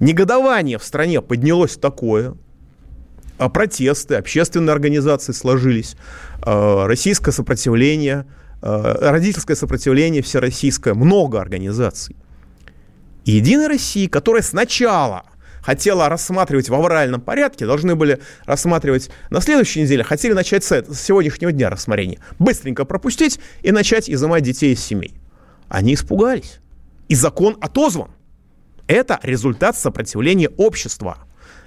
Негодование 0.00 0.78
в 0.78 0.84
стране 0.84 1.22
поднялось 1.22 1.76
такое. 1.76 2.34
а, 3.38 3.48
протесты, 3.48 4.16
общественные 4.16 4.72
организации 4.72 5.30
сложились, 5.30 5.94
а, 6.42 6.88
российское 6.88 7.30
сопротивление, 7.30 8.26
родительское 8.60 9.56
сопротивление 9.56 10.22
всероссийское, 10.22 10.94
много 10.94 11.40
организаций. 11.40 12.16
И 13.24 13.32
Единая 13.32 13.68
Россия, 13.68 14.08
которая 14.08 14.42
сначала 14.42 15.24
хотела 15.60 16.08
рассматривать 16.08 16.68
в 16.70 16.74
авральном 16.74 17.20
порядке, 17.20 17.66
должны 17.66 17.94
были 17.94 18.20
рассматривать 18.46 19.10
на 19.28 19.40
следующей 19.40 19.82
неделе, 19.82 20.02
хотели 20.02 20.32
начать 20.32 20.64
с, 20.64 20.70
с 20.70 21.00
сегодняшнего 21.00 21.52
дня 21.52 21.68
рассмотрения, 21.68 22.20
быстренько 22.38 22.84
пропустить 22.84 23.38
и 23.62 23.70
начать 23.70 24.08
изымать 24.08 24.44
детей 24.44 24.72
из 24.72 24.82
семей. 24.82 25.14
Они 25.68 25.94
испугались. 25.94 26.60
И 27.08 27.14
закон 27.14 27.58
отозван. 27.60 28.10
Это 28.86 29.20
результат 29.22 29.76
сопротивления 29.76 30.48
общества. 30.48 31.18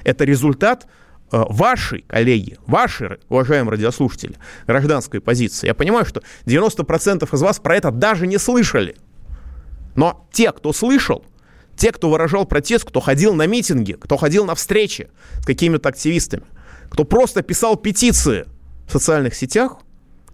Это 0.04 0.24
результат 0.26 0.88
э, 1.32 1.44
вашей, 1.50 2.02
коллеги, 2.08 2.58
вашей, 2.68 3.20
уважаемые 3.30 3.72
радиослушатели, 3.72 4.36
гражданской 4.68 5.22
позиции. 5.22 5.68
Я 5.68 5.74
понимаю, 5.74 6.06
что 6.06 6.22
90% 6.46 7.34
из 7.34 7.42
вас 7.42 7.60
про 7.60 7.76
это 7.76 7.92
даже 7.92 8.28
не 8.28 8.38
слышали. 8.38 8.96
Но 9.96 10.28
те, 10.32 10.52
кто 10.52 10.74
слышал, 10.74 11.26
те, 11.76 11.92
кто 11.92 12.10
выражал 12.10 12.46
протест, 12.46 12.86
кто 12.86 13.00
ходил 13.00 13.34
на 13.34 13.48
митинги, 13.48 13.94
кто 13.94 14.18
ходил 14.18 14.46
на 14.46 14.56
встречи 14.56 15.10
с 15.40 15.46
какими-то 15.46 15.90
активистами, 15.90 16.44
кто 16.90 17.06
просто 17.06 17.42
писал 17.42 17.76
петиции 17.76 18.46
в 18.88 18.92
социальных 18.92 19.36
сетях, 19.36 19.78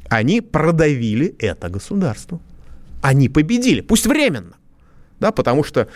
они 0.10 0.42
продавили 0.42 1.36
это 1.40 1.70
государство. 1.70 2.40
Они 3.02 3.30
победили, 3.30 3.82
пусть 3.82 4.08
временно. 4.08 4.54
Да, 5.20 5.32
потому 5.32 5.64
что 5.64 5.88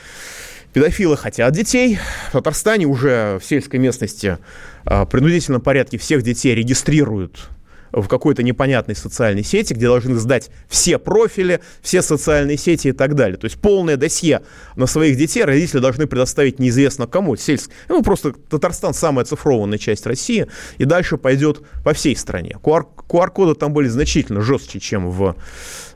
Педофилы 0.74 1.18
хотят 1.18 1.54
детей. 1.54 1.98
В 2.30 2.32
Татарстане 2.34 2.86
уже 2.86 3.40
в 3.42 3.46
сельской 3.46 3.80
местности 3.80 4.38
а, 4.86 5.06
в 5.06 5.10
принудительном 5.10 5.62
порядке 5.62 5.98
всех 5.98 6.24
детей 6.24 6.56
регистрируют 6.56 7.50
в 7.92 8.08
какой-то 8.08 8.42
непонятной 8.42 8.96
социальной 8.96 9.44
сети, 9.44 9.74
где 9.74 9.88
должны 9.88 10.16
сдать 10.16 10.50
все 10.70 10.98
профили, 10.98 11.60
все 11.82 12.02
социальные 12.02 12.58
сети 12.58 12.90
и 12.90 12.92
так 12.94 13.16
далее. 13.16 13.38
То 13.38 13.46
есть 13.46 13.60
полное 13.60 13.98
досье 13.98 14.44
на 14.78 14.86
своих 14.86 15.18
детей 15.18 15.44
родители 15.44 15.80
должны 15.80 16.08
предоставить 16.08 16.60
неизвестно 16.60 17.06
кому. 17.06 17.36
Сельск... 17.36 17.70
Ну, 17.90 18.02
просто 18.02 18.32
Татарстан 18.32 18.94
самая 18.94 19.26
цифрованная 19.26 19.78
часть 19.78 20.06
России, 20.06 20.48
и 20.78 20.86
дальше 20.86 21.18
пойдет 21.18 21.62
по 21.84 21.94
всей 21.94 22.16
стране. 22.16 22.58
QR... 22.62 22.86
QR-коды 23.10 23.56
там 23.56 23.74
были 23.74 23.90
значительно 23.90 24.40
жестче, 24.40 24.80
чем 24.80 25.12
в, 25.12 25.36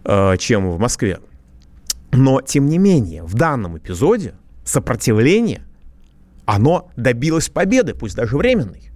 э, 0.03 0.35
чем 0.37 0.69
в 0.69 0.79
Москве. 0.79 1.19
Но, 2.11 2.41
тем 2.41 2.67
не 2.67 2.77
менее, 2.77 3.23
в 3.23 3.35
данном 3.35 3.77
эпизоде 3.77 4.35
сопротивление, 4.65 5.63
оно 6.45 6.89
добилось 6.97 7.49
победы, 7.49 7.93
пусть 7.93 8.15
даже 8.15 8.35
временной. 8.35 8.91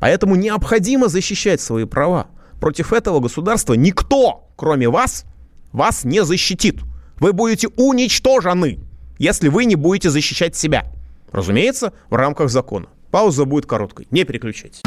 Поэтому 0.00 0.34
необходимо 0.34 1.08
защищать 1.08 1.60
свои 1.60 1.84
права. 1.84 2.26
Против 2.60 2.92
этого 2.92 3.20
государства 3.20 3.74
никто, 3.74 4.48
кроме 4.56 4.88
вас, 4.88 5.24
вас 5.72 6.04
не 6.04 6.24
защитит. 6.24 6.80
Вы 7.16 7.32
будете 7.32 7.68
уничтожены, 7.76 8.80
если 9.18 9.48
вы 9.48 9.64
не 9.64 9.76
будете 9.76 10.10
защищать 10.10 10.56
себя. 10.56 10.86
Разумеется, 11.30 11.92
в 12.10 12.14
рамках 12.14 12.50
закона. 12.50 12.86
Пауза 13.10 13.44
будет 13.44 13.66
короткой. 13.66 14.08
Не 14.10 14.24
переключайтесь. 14.24 14.82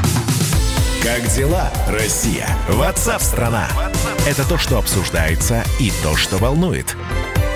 Как 1.03 1.21
дела, 1.35 1.71
Россия? 1.87 2.47
Ватсап-страна! 2.67 3.67
Это 4.27 4.47
то, 4.47 4.57
что 4.57 4.79
обсуждается 4.79 5.63
и 5.79 5.91
то, 6.03 6.15
что 6.15 6.37
волнует. 6.37 6.95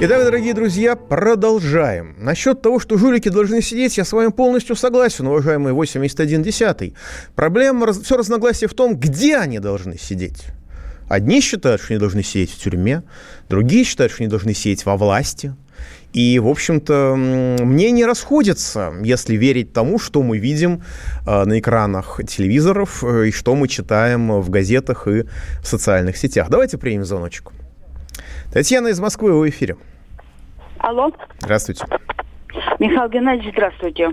Итак, 0.00 0.22
дорогие 0.22 0.54
друзья, 0.54 0.94
продолжаем. 0.94 2.14
Насчет 2.18 2.62
того, 2.62 2.78
что 2.78 2.96
жулики 2.98 3.30
должны 3.30 3.60
сидеть, 3.60 3.98
я 3.98 4.04
с 4.04 4.12
вами 4.12 4.30
полностью 4.30 4.76
согласен, 4.76 5.26
уважаемый 5.26 5.72
8110. 5.72 6.94
Проблема, 7.34 7.92
все 7.92 8.16
разногласие 8.16 8.68
в 8.68 8.74
том, 8.74 8.94
где 8.96 9.36
они 9.36 9.58
должны 9.58 9.98
сидеть. 9.98 10.44
Одни 11.08 11.40
считают, 11.40 11.80
что 11.80 11.94
они 11.94 11.98
должны 11.98 12.22
сидеть 12.22 12.52
в 12.52 12.62
тюрьме, 12.62 13.02
другие 13.48 13.82
считают, 13.82 14.12
что 14.12 14.22
они 14.22 14.30
должны 14.30 14.54
сидеть 14.54 14.86
во 14.86 14.96
власти. 14.96 15.56
И, 16.12 16.38
в 16.38 16.46
общем-то, 16.46 17.16
мнения 17.16 18.06
расходятся, 18.06 18.92
если 19.02 19.34
верить 19.34 19.72
тому, 19.72 19.98
что 19.98 20.22
мы 20.22 20.38
видим 20.38 20.84
э, 21.26 21.44
на 21.44 21.58
экранах 21.58 22.20
телевизоров 22.24 23.02
э, 23.02 23.28
и 23.28 23.32
что 23.32 23.56
мы 23.56 23.66
читаем 23.66 24.40
в 24.40 24.48
газетах 24.48 25.08
и 25.08 25.24
в 25.60 25.66
социальных 25.66 26.16
сетях. 26.16 26.50
Давайте 26.50 26.78
примем 26.78 27.04
звоночек. 27.04 27.50
Татьяна 28.52 28.88
из 28.88 28.98
Москвы 28.98 29.38
в 29.38 29.48
эфире. 29.50 29.76
Алло. 30.78 31.12
Здравствуйте. 31.38 31.84
Михаил 32.78 33.08
Геннадьевич, 33.08 33.52
здравствуйте. 33.52 34.10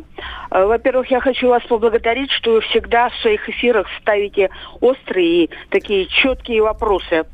Э, 0.52 0.66
во-первых, 0.66 1.10
я 1.10 1.20
хочу 1.20 1.48
вас 1.48 1.64
поблагодарить, 1.64 2.32
что 2.32 2.54
вы 2.54 2.62
всегда 2.62 3.10
в 3.10 3.16
своих 3.18 3.48
эфирах 3.48 3.88
ставите 4.02 4.50
острые 4.82 5.46
и 5.46 5.50
такие 5.70 6.08
четкие 6.08 6.62
вопросы. 6.62 7.26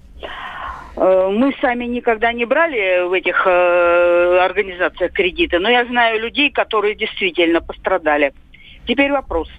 Э, 0.96 1.30
мы 1.32 1.56
сами 1.60 1.86
никогда 1.86 2.34
не 2.34 2.46
брали 2.46 3.08
в 3.08 3.14
этих 3.14 3.48
э, 3.48 4.38
организациях 4.40 5.12
кредиты, 5.14 5.58
но 5.60 5.70
я 5.70 5.86
знаю 5.86 6.22
людей, 6.22 6.52
которые 6.52 6.96
действительно 6.96 7.62
пострадали. 7.62 8.34
Теперь 8.86 9.12
вопрос. 9.12 9.50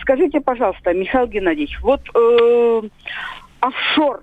Скажите, 0.00 0.40
пожалуйста, 0.40 0.92
Михаил 0.92 1.26
Геннадьевич, 1.26 1.78
вот 1.80 2.02
э, 2.14 2.82
офшор 3.60 4.22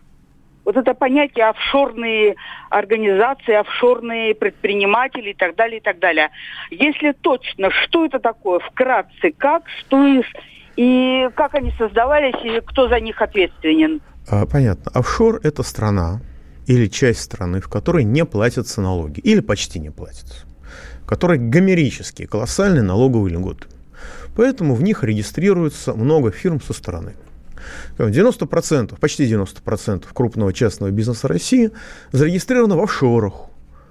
вот 0.65 0.77
это 0.77 0.93
понятие 0.93 1.49
офшорные 1.49 2.35
организации, 2.69 3.53
офшорные 3.53 4.35
предприниматели 4.35 5.31
и 5.31 5.33
так 5.33 5.55
далее, 5.55 5.79
и 5.79 5.81
так 5.81 5.99
далее. 5.99 6.29
Если 6.71 7.11
точно, 7.11 7.69
что 7.71 8.05
это 8.05 8.19
такое, 8.19 8.59
вкратце, 8.59 9.31
как, 9.37 9.63
что 9.79 10.05
из, 10.05 10.25
и 10.75 11.29
как 11.35 11.55
они 11.55 11.71
создавались, 11.77 12.43
и 12.43 12.61
кто 12.61 12.87
за 12.87 12.99
них 12.99 13.21
ответственен? 13.21 14.01
А, 14.29 14.45
понятно. 14.45 14.91
Офшор– 14.93 15.39
это 15.43 15.63
страна 15.63 16.21
или 16.65 16.87
часть 16.87 17.21
страны, 17.21 17.59
в 17.59 17.69
которой 17.69 18.05
не 18.05 18.23
платятся 18.25 18.81
налоги, 18.81 19.19
или 19.19 19.41
почти 19.41 19.79
не 19.79 19.89
платятся, 19.89 20.45
в 21.03 21.07
которой 21.07 21.37
гомерические, 21.37 22.27
колоссальные 22.27 22.83
налоговые 22.83 23.35
льготы. 23.35 23.67
Поэтому 24.35 24.73
в 24.73 24.81
них 24.81 25.03
регистрируется 25.03 25.93
много 25.93 26.31
фирм 26.31 26.61
со 26.61 26.73
стороны. 26.73 27.13
90%, 27.97 28.99
почти 28.99 29.25
90% 29.25 30.05
крупного 30.13 30.53
частного 30.53 30.91
бизнеса 30.91 31.27
России 31.27 31.71
зарегистрировано 32.11 32.77
в 32.77 32.83
офшорах, 32.83 33.33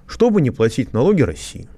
чтобы 0.07 0.41
не 0.41 0.51
платить 0.51 0.93
налоги 0.93 1.23
России. 1.23 1.69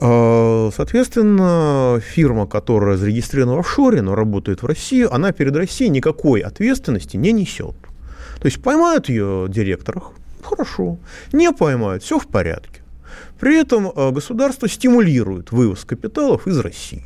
А, 0.00 0.70
соответственно, 0.74 2.00
фирма, 2.00 2.46
которая 2.46 2.96
зарегистрирована 2.96 3.56
в 3.56 3.60
офшоре, 3.60 4.00
но 4.00 4.14
работает 4.14 4.62
в 4.62 4.66
России, 4.66 5.06
она 5.10 5.32
перед 5.32 5.56
Россией 5.56 5.90
никакой 5.90 6.40
ответственности 6.40 7.16
не 7.16 7.32
несет. 7.32 7.74
То 8.40 8.46
есть 8.46 8.62
поймают 8.62 9.08
ее 9.08 9.46
директорах, 9.48 10.12
хорошо. 10.42 10.98
Не 11.32 11.52
поймают, 11.52 12.04
все 12.04 12.18
в 12.18 12.28
порядке. 12.28 12.80
При 13.40 13.58
этом 13.58 13.90
а, 13.94 14.10
государство 14.12 14.68
стимулирует 14.68 15.50
вывоз 15.50 15.84
капиталов 15.84 16.46
из 16.46 16.58
России. 16.58 17.04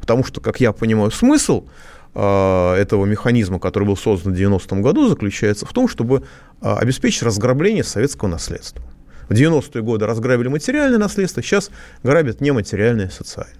Потому 0.00 0.24
что, 0.24 0.40
как 0.40 0.60
я 0.60 0.72
понимаю, 0.72 1.10
смысл 1.10 1.64
этого 2.14 3.06
механизма, 3.06 3.58
который 3.58 3.84
был 3.84 3.96
создан 3.96 4.34
в 4.34 4.36
90-м 4.36 4.82
году, 4.82 5.08
заключается 5.08 5.64
в 5.64 5.72
том, 5.72 5.88
чтобы 5.88 6.24
а, 6.60 6.76
обеспечить 6.78 7.22
разграбление 7.22 7.84
советского 7.84 8.28
наследства. 8.28 8.84
В 9.28 9.32
90-е 9.32 9.82
годы 9.82 10.06
разграбили 10.06 10.48
материальное 10.48 10.98
наследство, 10.98 11.42
сейчас 11.42 11.70
грабят 12.02 12.42
нематериальное 12.42 13.08
социальное. 13.08 13.56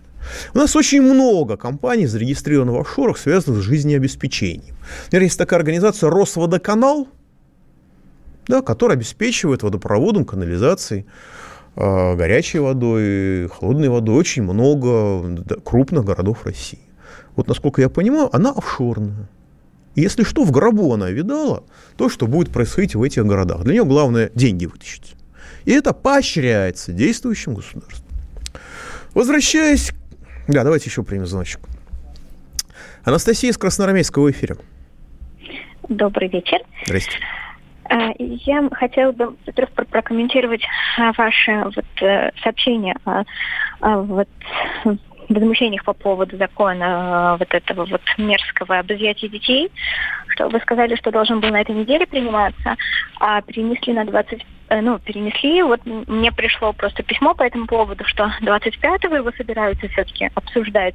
У 0.54 0.59
нас 0.59 0.76
очень 0.76 1.00
много 1.00 1.56
компаний, 1.56 2.06
зарегистрированных 2.06 2.76
в 2.76 2.80
офшорах, 2.80 3.16
связанных 3.16 3.62
с 3.62 3.64
жизнеобеспечением. 3.64 4.76
Например, 5.06 5.25
есть 5.25 5.38
такая 5.38 5.59
организация 5.59 6.11
«Росводоканал», 6.11 7.09
да, 8.47 8.61
которая 8.61 8.99
обеспечивает 8.99 9.62
водопроводом, 9.62 10.25
канализацией, 10.25 11.06
э, 11.76 12.14
горячей 12.16 12.59
водой, 12.59 13.49
холодной 13.49 13.88
водой 13.88 14.14
очень 14.14 14.42
много 14.42 15.59
крупных 15.64 16.04
городов 16.04 16.44
России 16.44 16.80
вот 17.37 17.49
насколько 17.49 17.81
я 17.81 17.89
понимаю, 17.89 18.29
она 18.35 18.51
офшорная. 18.51 19.29
И 19.95 20.01
если 20.01 20.25
что, 20.25 20.45
в 20.45 20.51
гробу 20.51 20.93
она 20.93 21.11
видала 21.11 21.65
то, 21.97 22.09
что 22.09 22.27
будет 22.27 22.51
происходить 22.51 22.95
в 22.95 23.03
этих 23.03 23.25
городах. 23.27 23.62
Для 23.65 23.75
нее 23.75 23.85
главное 23.85 24.31
деньги 24.35 24.67
вытащить. 24.67 25.15
И 25.65 25.73
это 25.73 25.93
поощряется 25.93 26.93
действующим 26.93 27.55
государством. 27.55 28.07
Возвращаясь... 29.15 29.93
Да, 30.49 30.65
давайте 30.65 30.89
еще 30.89 31.03
примем 31.03 31.27
звоночек. 31.27 31.61
Анастасия 33.05 33.51
из 33.51 33.59
Красноармейского 33.59 34.31
эфира. 34.31 34.57
Добрый 35.89 36.29
вечер. 36.29 36.59
Здрасте. 36.87 37.19
А, 37.85 38.11
я 38.19 38.69
хотела 38.73 39.12
бы, 39.12 39.37
во-первых, 39.47 39.75
прокомментировать 39.91 40.62
а, 40.99 41.12
ваше 41.12 41.65
вот, 41.65 41.85
э, 42.01 42.31
сообщение 42.43 42.97
о 43.05 43.25
вот, 44.03 44.29
возмущениях 45.35 45.85
по 45.85 45.93
поводу 45.93 46.37
закона 46.37 47.35
э, 47.35 47.39
вот 47.39 47.55
этого 47.55 47.85
вот 47.87 48.03
мерзкого 48.19 48.79
об 48.79 48.87
детей, 49.29 49.71
что 50.29 50.49
вы 50.49 50.61
сказали, 50.61 50.97
что 50.97 51.11
должен 51.11 51.41
был 51.41 51.51
на 51.51 51.61
этой 51.61 51.75
неделе 51.75 52.07
приниматься, 52.07 52.77
а 53.21 53.43
перенесли 53.43 53.93
на 53.93 54.05
20 54.05 54.43
Э, 54.43 54.62
ну, 54.81 54.99
перенесли. 54.99 55.62
Вот 55.62 55.81
мне 55.85 56.33
пришло 56.33 56.73
просто 56.73 57.02
письмо 57.02 57.35
по 57.35 57.43
этому 57.43 57.67
поводу, 57.67 58.05
что 58.07 58.33
25-го 58.43 59.17
его 59.17 59.33
собираются 59.37 59.88
все-таки 59.88 60.31
обсуждать. 60.35 60.95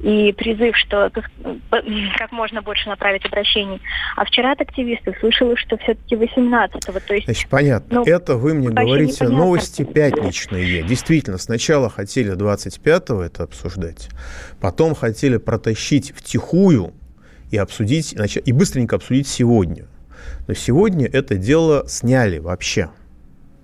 И 0.00 0.32
призыв, 0.32 0.76
что 0.76 1.10
как 1.10 2.32
можно 2.32 2.62
больше 2.62 2.88
направить 2.88 3.24
обращений. 3.24 3.80
А 4.16 4.24
вчера 4.24 4.52
от 4.52 4.60
активистов 4.60 5.16
слышала, 5.20 5.56
что 5.56 5.76
все-таки 5.78 6.14
18-го. 6.14 7.00
То 7.00 7.14
есть, 7.14 7.26
Значит, 7.26 7.48
понятно. 7.48 7.96
Ну, 7.96 8.04
Это 8.04 8.36
вы 8.36 8.54
мне 8.54 8.68
говорите 8.68 9.14
непонятно. 9.14 9.38
новости 9.38 9.84
пятничные. 9.84 10.82
Действительно, 10.82 11.38
сначала 11.38 11.88
хотели 11.90 12.36
25-го 12.36 13.22
это 13.22 13.44
обсуждать, 13.44 14.08
потом 14.60 14.94
хотели 14.94 15.36
протащить 15.36 16.14
втихую 16.14 16.92
и 17.50 17.56
обсудить, 17.56 18.14
и 18.44 18.52
быстренько 18.52 18.96
обсудить 18.96 19.28
сегодня. 19.28 19.86
Но 20.46 20.54
сегодня 20.54 21.06
это 21.06 21.36
дело 21.36 21.84
сняли 21.88 22.38
вообще. 22.38 22.90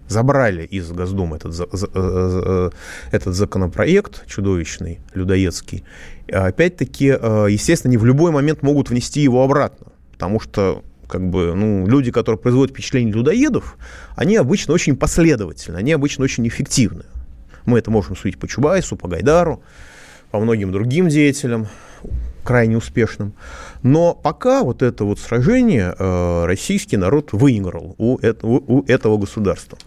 Забрали 0.09 0.65
из 0.65 0.91
Госдумы 0.91 1.37
этот, 1.37 1.61
э, 1.61 1.87
э, 1.95 2.71
этот 3.13 3.35
законопроект 3.35 4.27
чудовищный, 4.27 4.99
людоедский. 5.15 5.85
Опять-таки, 6.33 7.17
э, 7.21 7.47
естественно, 7.49 7.93
не 7.93 7.97
в 7.97 8.05
любой 8.05 8.33
момент 8.33 8.63
могут 8.63 8.91
внести 8.91 9.21
его 9.21 9.45
обратно. 9.45 9.87
Потому 10.13 10.41
что 10.41 10.83
как 11.07 11.29
бы, 11.29 11.55
ну, 11.55 11.87
люди, 11.87 12.11
которые 12.11 12.39
производят 12.39 12.73
впечатление 12.73 13.13
людоедов, 13.13 13.77
они 14.17 14.37
обычно 14.37 14.75
очень 14.75 14.97
последовательны, 14.97 15.77
они 15.77 15.93
обычно 15.93 16.25
очень 16.25 16.47
эффективны. 16.47 17.05
Мы 17.67 17.79
это 17.79 17.91
можем 17.91 18.17
судить 18.17 18.39
по 18.39 18.49
Чубайсу, 18.49 18.97
по 18.97 19.09
Гайдару, 19.09 19.63
по 20.31 20.39
многим 20.39 20.73
другим 20.73 21.09
деятелям 21.09 21.69
крайне 22.45 22.77
успешным. 22.77 23.33
Но 23.83 24.15
пока 24.15 24.63
вот 24.63 24.83
это 24.83 25.05
вот 25.05 25.19
сражение 25.19 25.95
э, 25.99 26.45
российский 26.47 26.97
народ 26.97 27.33
выиграл 27.33 27.95
у 27.99 28.19
этого, 28.19 28.63
у 28.67 28.85
этого 28.87 29.17
государства. 29.17 29.79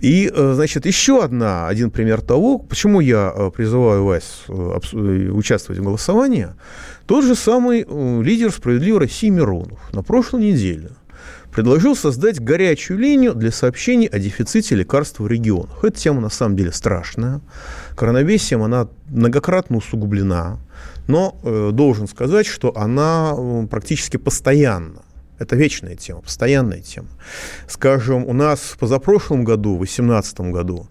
И, 0.00 0.30
э, 0.34 0.52
значит, 0.54 0.86
еще 0.86 1.22
одна, 1.22 1.68
один 1.68 1.90
пример 1.90 2.20
того, 2.20 2.58
почему 2.58 3.00
я 3.00 3.32
э, 3.34 3.50
призываю 3.54 4.04
вас 4.04 4.44
участвовать 4.48 5.80
в 5.80 5.84
голосовании. 5.84 6.48
Тот 7.06 7.24
же 7.24 7.34
самый 7.34 7.86
лидер 8.22 8.50
«Справедливой 8.52 9.00
России» 9.00 9.28
Миронов 9.28 9.78
на 9.92 10.02
прошлой 10.02 10.42
неделе 10.42 10.90
предложил 11.50 11.94
создать 11.94 12.40
горячую 12.40 12.98
линию 12.98 13.34
для 13.34 13.50
сообщений 13.50 14.06
о 14.06 14.18
дефиците 14.18 14.74
лекарств 14.74 15.20
в 15.20 15.26
регионах. 15.26 15.84
Эта 15.84 15.98
тема 15.98 16.20
на 16.20 16.30
самом 16.30 16.56
деле 16.56 16.72
страшная. 16.72 17.40
Коронавесием 17.96 18.62
она 18.62 18.88
многократно 19.08 19.76
усугублена. 19.76 20.58
Но 21.08 21.38
э, 21.42 21.70
должен 21.72 22.08
сказать, 22.08 22.46
что 22.46 22.76
она 22.76 23.34
э, 23.36 23.66
практически 23.68 24.16
постоянно. 24.16 25.02
Это 25.42 25.56
вечная 25.56 25.96
тема, 25.96 26.20
постоянная 26.20 26.80
тема. 26.80 27.08
Скажем, 27.66 28.24
у 28.24 28.32
нас 28.32 28.60
в 28.60 28.78
позапрошлом 28.78 29.42
году, 29.42 29.74
в 29.74 29.78
2018 29.78 30.40
году, 30.52 30.86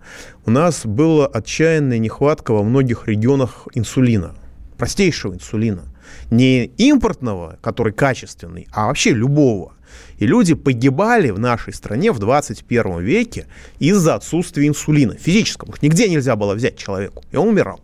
у 0.45 0.51
нас 0.51 0.85
была 0.85 1.25
отчаянная 1.25 1.99
нехватка 1.99 2.51
во 2.51 2.61
многих 2.61 3.07
регионах 3.07 3.67
инсулина, 3.73 4.35
простейшего 4.77 5.33
инсулина. 5.33 5.83
Не 6.31 6.65
импортного, 6.65 7.59
который 7.61 7.93
качественный, 7.93 8.67
а 8.71 8.87
вообще 8.87 9.11
любого. 9.11 9.73
И 10.21 10.27
люди 10.27 10.53
погибали 10.53 11.31
в 11.31 11.39
нашей 11.39 11.73
стране 11.73 12.13
в 12.13 12.19
21 12.19 12.99
веке 12.99 13.47
из-за 13.79 14.15
отсутствия 14.15 14.67
инсулина 14.67 15.15
физического. 15.15 15.75
Что 15.75 15.85
нигде 15.85 16.07
нельзя 16.07 16.35
было 16.37 16.53
взять 16.53 16.77
человеку, 16.77 17.23
и 17.31 17.35
он 17.35 17.49
умирал 17.49 17.81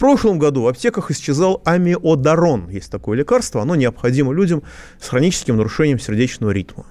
прошлом 0.00 0.38
году 0.38 0.62
в 0.62 0.66
аптеках 0.66 1.10
исчезал 1.10 1.60
амиодарон. 1.64 2.70
Есть 2.70 2.90
такое 2.90 3.18
лекарство, 3.18 3.60
оно 3.60 3.76
необходимо 3.76 4.32
людям 4.32 4.62
с 4.98 5.08
хроническим 5.08 5.58
нарушением 5.58 6.00
сердечного 6.00 6.50
ритма. 6.50 6.86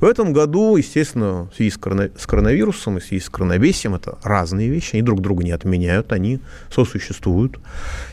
В 0.00 0.04
этом 0.04 0.34
году, 0.34 0.76
естественно, 0.76 1.48
в 1.50 1.56
связи 1.56 1.70
с 1.70 2.26
коронавирусом 2.26 2.98
и 2.98 3.00
в 3.00 3.04
связи 3.04 3.22
с 3.22 3.30
коронавесием, 3.30 3.94
это 3.94 4.18
разные 4.22 4.68
вещи, 4.68 4.96
они 4.96 5.02
друг 5.02 5.22
друга 5.22 5.44
не 5.44 5.52
отменяют, 5.52 6.12
они 6.12 6.40
сосуществуют 6.70 7.58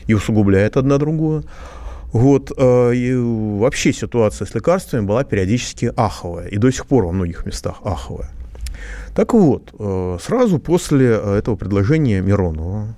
и 0.08 0.14
усугубляют 0.14 0.78
одна 0.78 1.00
другую. 1.00 1.44
Вот, 2.12 2.52
э, 2.56 2.96
и 2.96 3.16
вообще 3.16 3.94
ситуация 3.94 4.46
с 4.46 4.56
лекарствами 4.56 5.06
была 5.06 5.24
периодически 5.24 5.94
аховая, 5.96 6.48
и 6.48 6.58
до 6.58 6.72
сих 6.72 6.88
пор 6.88 7.06
во 7.06 7.12
многих 7.12 7.46
местах 7.46 7.78
аховая. 7.84 8.32
Так 9.16 9.34
вот, 9.34 9.74
э, 9.78 10.18
сразу 10.22 10.60
после 10.60 11.10
этого 11.10 11.56
предложения 11.56 12.22
Миронова 12.22 12.96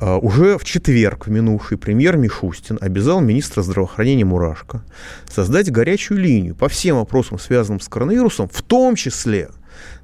уже 0.00 0.56
в 0.56 0.64
четверг 0.64 1.26
в 1.26 1.30
минувший 1.30 1.76
премьер 1.76 2.16
Мишустин 2.16 2.78
обязал 2.80 3.20
министра 3.20 3.60
здравоохранения 3.60 4.24
Мурашко 4.24 4.82
создать 5.30 5.70
горячую 5.70 6.20
линию 6.20 6.54
по 6.54 6.70
всем 6.70 6.96
вопросам, 6.96 7.38
связанным 7.38 7.80
с 7.80 7.88
коронавирусом, 7.88 8.48
в 8.48 8.62
том 8.62 8.94
числе 8.94 9.50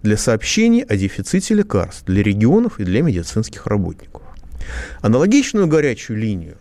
для 0.02 0.18
сообщений 0.18 0.82
о 0.82 0.96
дефиците 0.96 1.54
лекарств 1.54 2.04
для 2.04 2.22
регионов 2.22 2.78
и 2.78 2.84
для 2.84 3.00
медицинских 3.02 3.66
работников. 3.66 4.20
Аналогичную 5.00 5.66
горячую 5.66 6.18
линию 6.18 6.58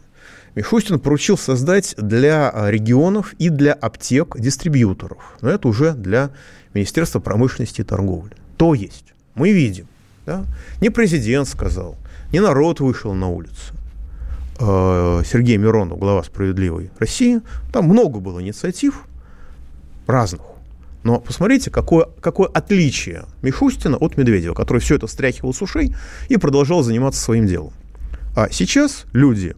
Мишустин 0.55 0.99
поручил 0.99 1.37
создать 1.37 1.95
для 1.97 2.51
регионов 2.69 3.33
и 3.39 3.49
для 3.49 3.73
аптек 3.73 4.37
дистрибьюторов. 4.39 5.37
Но 5.41 5.49
это 5.49 5.67
уже 5.67 5.93
для 5.93 6.31
Министерства 6.73 7.19
промышленности 7.19 7.81
и 7.81 7.83
торговли. 7.83 8.33
То 8.57 8.73
есть 8.73 9.13
мы 9.35 9.51
видим, 9.51 9.87
да, 10.25 10.45
не 10.79 10.89
президент 10.89 11.49
сказал, 11.49 11.97
не 12.31 12.39
народ 12.39 12.79
вышел 12.79 13.13
на 13.13 13.27
улицу. 13.27 13.75
Э, 14.59 15.23
Сергей 15.25 15.57
Миронов, 15.57 15.99
глава 15.99 16.23
«Справедливой 16.23 16.89
России», 16.99 17.41
там 17.73 17.85
много 17.85 18.21
было 18.21 18.41
инициатив 18.41 19.03
разных. 20.07 20.41
Но 21.03 21.19
посмотрите, 21.19 21.69
какое, 21.69 22.07
какое 22.21 22.47
отличие 22.47 23.25
Мишустина 23.41 23.97
от 23.97 24.17
Медведева, 24.17 24.53
который 24.53 24.79
все 24.79 24.95
это 24.95 25.07
стряхивал 25.07 25.53
с 25.53 25.61
ушей 25.61 25.93
и 26.29 26.37
продолжал 26.37 26.81
заниматься 26.81 27.21
своим 27.21 27.45
делом. 27.45 27.73
А 28.35 28.49
сейчас 28.49 29.05
люди 29.11 29.55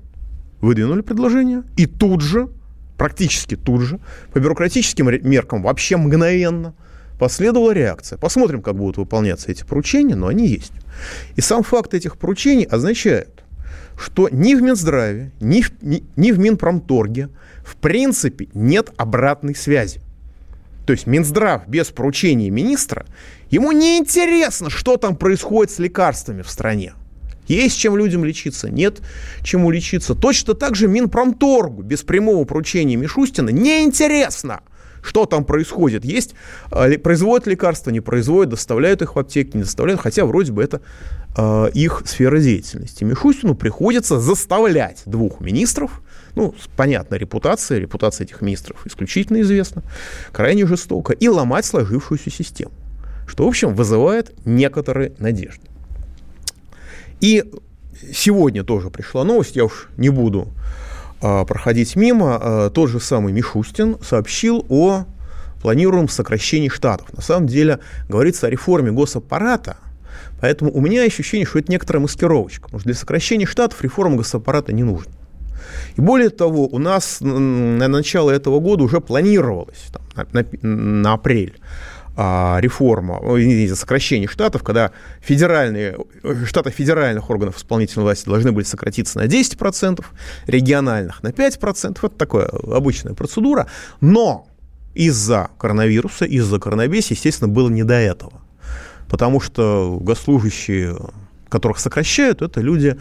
выдвинули 0.62 1.02
предложение, 1.02 1.64
и 1.76 1.86
тут 1.86 2.22
же, 2.22 2.50
практически 2.98 3.56
тут 3.56 3.82
же, 3.82 4.00
по 4.34 4.40
бюрократическим 4.40 5.10
меркам 5.30 5.64
вообще 5.64 5.98
мгновенно– 5.98 6.74
последовала 7.18 7.72
реакция. 7.72 8.18
Посмотрим, 8.18 8.62
как 8.62 8.76
будут 8.76 8.98
выполняться 8.98 9.52
эти 9.52 9.64
поручения, 9.64 10.16
но 10.16 10.28
они 10.28 10.48
есть. 10.48 10.74
И 11.36 11.42
сам 11.42 11.64
факт 11.64 11.94
этих 11.94 12.18
поручений 12.18 12.66
означает, 12.66 13.44
что 14.00 14.30
ни 14.30 14.56
в 14.56 14.62
Минздраве, 14.62 15.32
ни 15.40 15.62
в, 15.62 15.72
ни, 15.82 16.04
ни 16.16 16.32
в 16.32 16.40
Минпромторге 16.40 17.30
в 17.66 17.76
принципе 17.78 18.48
нет 18.54 18.92
обратной 18.98 19.56
связи. 19.56 20.02
То 20.86 20.94
есть 20.94 21.06
Минздрав 21.06 21.68
без 21.68 21.88
поручения 21.88 22.50
министра, 22.50 23.06
ему 23.50 23.72
не 23.72 23.98
интересно, 23.98 24.70
что 24.70 24.98
там 24.98 25.16
происходит 25.16 25.72
с 25.72 25.80
лекарствами 25.80 26.44
в 26.44 26.50
стране. 26.50 26.94
Есть 27.48 27.78
чем 27.78 27.98
людям 27.98 28.26
лечиться, 28.26 28.70
нет 28.70 29.02
чему 29.44 29.72
лечиться. 29.72 30.16
Точно 30.16 30.54
так 30.54 30.76
же 30.76 30.88
Минпромторгу 30.88 31.82
без 31.82 32.04
прямого 32.04 32.44
поручения 32.46 32.96
Мишустина 32.96 33.50
неинтересно– 33.50 34.62
что 35.08 35.26
там 35.26 35.46
происходит. 35.46 36.06
Есть, 36.06 36.34
э, 36.72 36.98
производят 36.98 37.48
лекарства, 37.48 37.92
не 37.92 38.02
производят, 38.02 38.52
доставляют 38.52 39.02
их 39.02 39.16
в 39.16 39.20
аптеки, 39.20 39.56
не 39.56 39.64
доставляют, 39.64 40.02
хотя 40.02 40.26
вроде 40.26 40.52
бы 40.52 40.62
это 40.62 40.82
э, 41.38 41.70
их 41.74 42.04
сфера 42.06 42.40
деятельности. 42.40 43.04
Мишустину 43.04 43.56
приходится 43.56 44.20
заставлять 44.20 45.04
двух 45.06 45.40
министров, 45.40 46.02
ну, 46.36 46.54
понятно, 46.76 47.16
репутация, 47.16 47.80
репутация 47.80 48.26
этих 48.26 48.42
министров 48.42 48.86
исключительно 48.86 49.42
известна, 49.42 49.82
крайне 50.32 50.68
жестоко, 50.68 51.14
и 51.14 51.28
ломать 51.28 51.66
сложившуюся 51.66 52.30
систему, 52.30 52.74
что, 53.28 53.46
в 53.46 53.48
общем, 53.48 53.74
вызывает 53.74 54.34
некоторые 54.46 55.14
надежды. 55.18 55.68
И 57.20 57.44
сегодня 58.14 58.64
тоже 58.64 58.90
пришла 58.90 59.24
новость, 59.24 59.56
я 59.56 59.66
уж 59.66 59.90
не 59.98 60.10
буду 60.10 60.50
а, 61.22 61.46
проходить 61.46 61.96
мимо, 61.96 62.40
а, 62.40 62.70
тот 62.70 62.90
же 62.90 63.00
самый 63.00 63.34
Мишустин 63.34 63.98
сообщил 64.02 64.66
о 64.70 65.06
планируемом 65.62 66.10
сокращении 66.10 66.70
штатов. 66.70 67.12
На 67.14 67.22
самом 67.22 67.48
деле 67.48 67.80
говорится 68.08 68.48
о 68.48 68.50
реформе 68.50 68.92
госаппарата, 68.92 69.78
поэтому 70.40 70.72
у 70.72 70.80
меня 70.82 71.04
ощущение, 71.04 71.48
что 71.48 71.60
это 71.60 71.72
некоторая 71.72 72.02
маскировочка. 72.02 72.66
Потому 72.66 72.80
что 72.80 72.90
для 72.90 72.96
сокращения 72.96 73.48
штатов 73.48 73.82
реформа 73.82 74.18
госаппарата 74.18 74.72
не 74.72 74.84
нужна. 74.84 75.12
И 75.96 76.02
более 76.02 76.30
того, 76.30 76.68
у 76.68 76.78
нас 76.78 77.18
на 77.20 77.88
начало 77.88 78.30
этого 78.30 78.60
года 78.60 78.84
уже 78.84 79.02
планировалось 79.02 79.88
там, 79.92 80.28
на, 80.32 80.46
на, 80.62 80.70
на 80.70 81.14
апрель 81.14 81.60
реформа, 82.18 83.22
сокращение 83.76 84.28
штатов, 84.28 84.64
когда 84.64 84.92
федеральные, 85.22 85.98
штаты 86.46 86.72
федеральных 86.72 87.30
органов 87.30 87.58
исполнительной 87.58 88.06
власти 88.06 88.26
должны 88.26 88.52
были 88.52 88.66
сократиться 88.66 89.20
на 89.20 89.26
10%, 89.26 90.04
региональных 90.48 91.22
на 91.22 91.28
5%. 91.28 91.98
Это 92.02 92.10
такая 92.10 92.48
обычная 92.48 93.14
процедура. 93.14 93.68
Но 94.02 94.48
из-за 94.96 95.52
коронавируса, 95.60 96.26
из-за 96.26 96.60
коронавируса, 96.60 97.14
естественно, 97.14 97.48
было 97.48 97.70
не 97.70 97.84
до 97.84 97.94
этого. 97.94 98.42
Потому 99.08 99.40
что 99.40 100.00
госслужащие 100.02 100.98
которых 101.50 101.80
сокращают, 101.80 102.42
это 102.42 102.62
люди, 102.62 102.98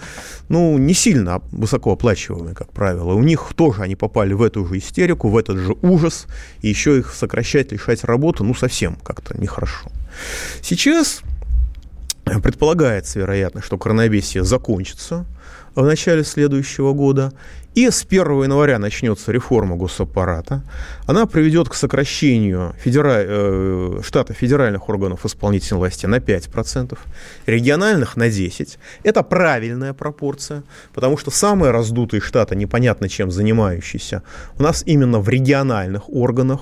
ну, 0.49 0.79
не 0.79 0.95
сильно 0.95 1.41
высокооплачиваемые, 1.53 2.55
как 2.55 2.73
правило. 2.73 3.13
У 3.13 3.23
них 3.23 3.53
тоже 3.55 3.83
они 3.83 3.97
попали 3.97 4.33
в 4.33 4.43
эту 4.43 4.67
же 4.67 4.79
истерику, 4.79 5.29
в 5.29 5.37
этот 5.37 5.59
же 5.59 5.75
ужас, 5.83 6.27
и 6.61 6.69
еще 6.69 6.99
их 6.99 7.13
сокращать, 7.13 7.73
лишать 7.73 8.05
работы, 8.05 8.45
ну, 8.45 8.55
совсем 8.55 8.97
как-то 8.97 9.39
нехорошо. 9.41 9.91
Сейчас 10.63 11.23
предполагается, 12.43 13.21
вероятно, 13.21 13.63
что 13.63 13.79
коронавирус 13.79 14.33
закончится 14.33 15.27
в 15.77 15.85
начале 15.85 16.25
следующего 16.25 16.93
года, 16.93 17.33
и 17.77 17.91
с 17.91 18.07
1 18.09 18.45
января 18.45 18.79
начнется 18.79 19.33
реформа 19.33 19.77
госаппарата. 19.77 20.63
Она 21.07 21.27
приведет 21.27 21.69
к 21.69 21.75
сокращению 21.75 22.75
федера... 22.83 23.17
э, 23.19 24.01
штата 24.03 24.33
федеральных 24.33 24.89
органов 24.89 25.27
исполнительной 25.27 25.81
власти 25.81 26.07
на 26.07 26.17
5%, 26.17 26.99
региональных 27.47 28.17
на 28.17 28.29
10%. 28.29 28.79
Это 29.03 29.23
правильная 29.23 29.93
пропорция, 29.93 30.63
потому 30.95 31.19
что 31.19 31.31
самые 31.31 31.71
раздутые 31.71 32.23
штаты, 32.23 32.57
непонятно 32.57 33.11
чем 33.11 33.31
занимающиеся, 33.31 34.23
у 34.59 34.63
нас 34.63 34.83
именно 34.87 35.21
в 35.21 35.29
региональных 35.29 36.09
органах 36.09 36.61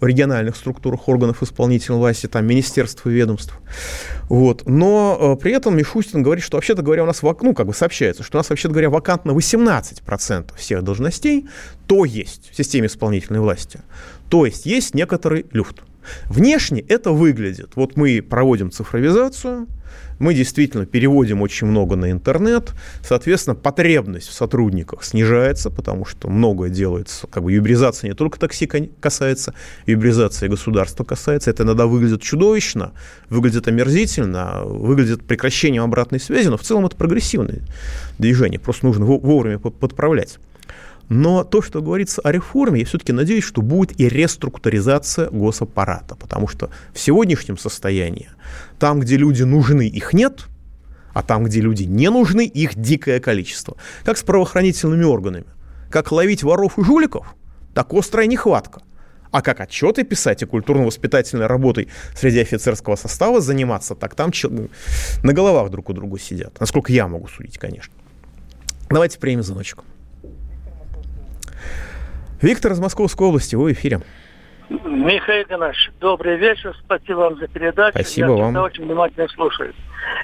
в 0.00 0.06
региональных 0.06 0.56
структурах 0.56 1.08
органов 1.08 1.42
исполнительной 1.42 1.98
власти, 1.98 2.26
там, 2.26 2.46
министерств 2.46 3.06
и 3.06 3.10
ведомств. 3.10 3.54
Вот. 4.28 4.66
Но 4.66 5.36
э, 5.38 5.40
при 5.40 5.52
этом 5.52 5.76
Мишустин 5.76 6.22
говорит, 6.22 6.44
что 6.44 6.56
вообще-то 6.56 6.82
говоря, 6.82 7.02
у 7.02 7.06
нас, 7.06 7.22
ну, 7.22 7.54
как 7.54 7.66
бы 7.66 7.74
сообщается, 7.74 8.22
что 8.22 8.38
у 8.38 8.40
нас, 8.40 8.50
вообще-то 8.50 8.72
говоря, 8.72 8.90
вакантно 8.90 9.32
18% 9.32 10.56
всех 10.56 10.82
должностей, 10.82 11.48
то 11.86 12.04
есть 12.04 12.50
в 12.50 12.56
системе 12.56 12.86
исполнительной 12.86 13.40
власти, 13.40 13.80
то 14.28 14.46
есть 14.46 14.66
есть 14.66 14.94
некоторый 14.94 15.46
люфт. 15.52 15.82
Внешне 16.26 16.80
это 16.80 17.12
выглядит. 17.12 17.72
Вот 17.74 17.96
мы 17.96 18.22
проводим 18.22 18.70
цифровизацию, 18.70 19.66
мы 20.20 20.34
действительно 20.34 20.86
переводим 20.86 21.40
очень 21.40 21.66
много 21.66 21.96
на 21.96 22.10
интернет, 22.10 22.72
соответственно, 23.02 23.56
потребность 23.56 24.28
в 24.28 24.32
сотрудниках 24.32 25.02
снижается, 25.02 25.70
потому 25.70 26.04
что 26.04 26.28
многое 26.28 26.68
делается, 26.68 27.26
как 27.26 27.42
бы 27.42 27.52
юбризация 27.52 28.08
не 28.08 28.14
только 28.14 28.38
такси 28.38 28.66
касается, 29.00 29.54
юбризация 29.86 30.48
государства 30.48 31.04
касается, 31.04 31.50
это 31.50 31.62
иногда 31.62 31.86
выглядит 31.86 32.20
чудовищно, 32.20 32.92
выглядит 33.30 33.66
омерзительно, 33.66 34.62
выглядит 34.64 35.24
прекращением 35.24 35.84
обратной 35.84 36.20
связи, 36.20 36.48
но 36.48 36.58
в 36.58 36.62
целом 36.62 36.84
это 36.84 36.96
прогрессивное 36.96 37.62
движение, 38.18 38.60
просто 38.60 38.86
нужно 38.86 39.06
вовремя 39.06 39.58
подправлять. 39.58 40.38
Но 41.10 41.42
то, 41.42 41.60
что 41.60 41.82
говорится 41.82 42.22
о 42.22 42.30
реформе, 42.30 42.80
я 42.80 42.86
все-таки 42.86 43.12
надеюсь, 43.12 43.42
что 43.42 43.62
будет 43.62 43.98
и 43.98 44.08
реструктуризация 44.08 45.28
госаппарата, 45.28 46.14
потому 46.14 46.46
что 46.46 46.70
в 46.94 47.00
сегодняшнем 47.00 47.58
состоянии, 47.58 48.30
там, 48.78 49.00
где 49.00 49.16
люди 49.16 49.42
нужны, 49.42 49.88
их 49.88 50.12
нет, 50.12 50.46
а 51.12 51.24
там, 51.24 51.42
где 51.42 51.60
люди 51.60 51.82
не 51.82 52.08
нужны, 52.10 52.46
их 52.46 52.80
дикое 52.80 53.18
количество. 53.18 53.76
Как 54.04 54.18
с 54.18 54.22
правоохранительными 54.22 55.02
органами. 55.02 55.46
Как 55.90 56.12
ловить 56.12 56.44
воров 56.44 56.78
и 56.78 56.84
жуликов, 56.84 57.34
так 57.74 57.92
острая 57.92 58.28
нехватка. 58.28 58.80
А 59.32 59.42
как 59.42 59.58
отчеты 59.58 60.04
писать 60.04 60.42
и 60.42 60.46
культурно-воспитательной 60.46 61.46
работой 61.48 61.88
среди 62.14 62.38
офицерского 62.38 62.94
состава 62.94 63.40
заниматься, 63.40 63.96
так 63.96 64.14
там 64.14 64.30
на 65.24 65.32
головах 65.32 65.70
друг 65.70 65.90
у 65.90 65.92
друга 65.92 66.20
сидят. 66.20 66.60
Насколько 66.60 66.92
я 66.92 67.08
могу 67.08 67.26
судить, 67.26 67.58
конечно. 67.58 67.92
Давайте 68.88 69.18
примем 69.18 69.42
звоночек. 69.42 69.82
Виктор 72.42 72.72
из 72.72 72.80
Московской 72.80 73.26
области, 73.26 73.54
вы 73.54 73.70
в 73.70 73.72
эфире. 73.72 74.00
Михаил 74.68 75.46
Иванович, 75.48 75.90
добрый 76.00 76.36
вечер, 76.36 76.74
спасибо 76.84 77.18
вам 77.18 77.36
за 77.38 77.48
передачу. 77.48 77.92
Спасибо 77.92 78.36
Я 78.36 78.44
вам. 78.44 78.54
Я 78.54 78.62
очень 78.62 78.84
внимательно 78.84 79.28
слушаю. 79.28 79.74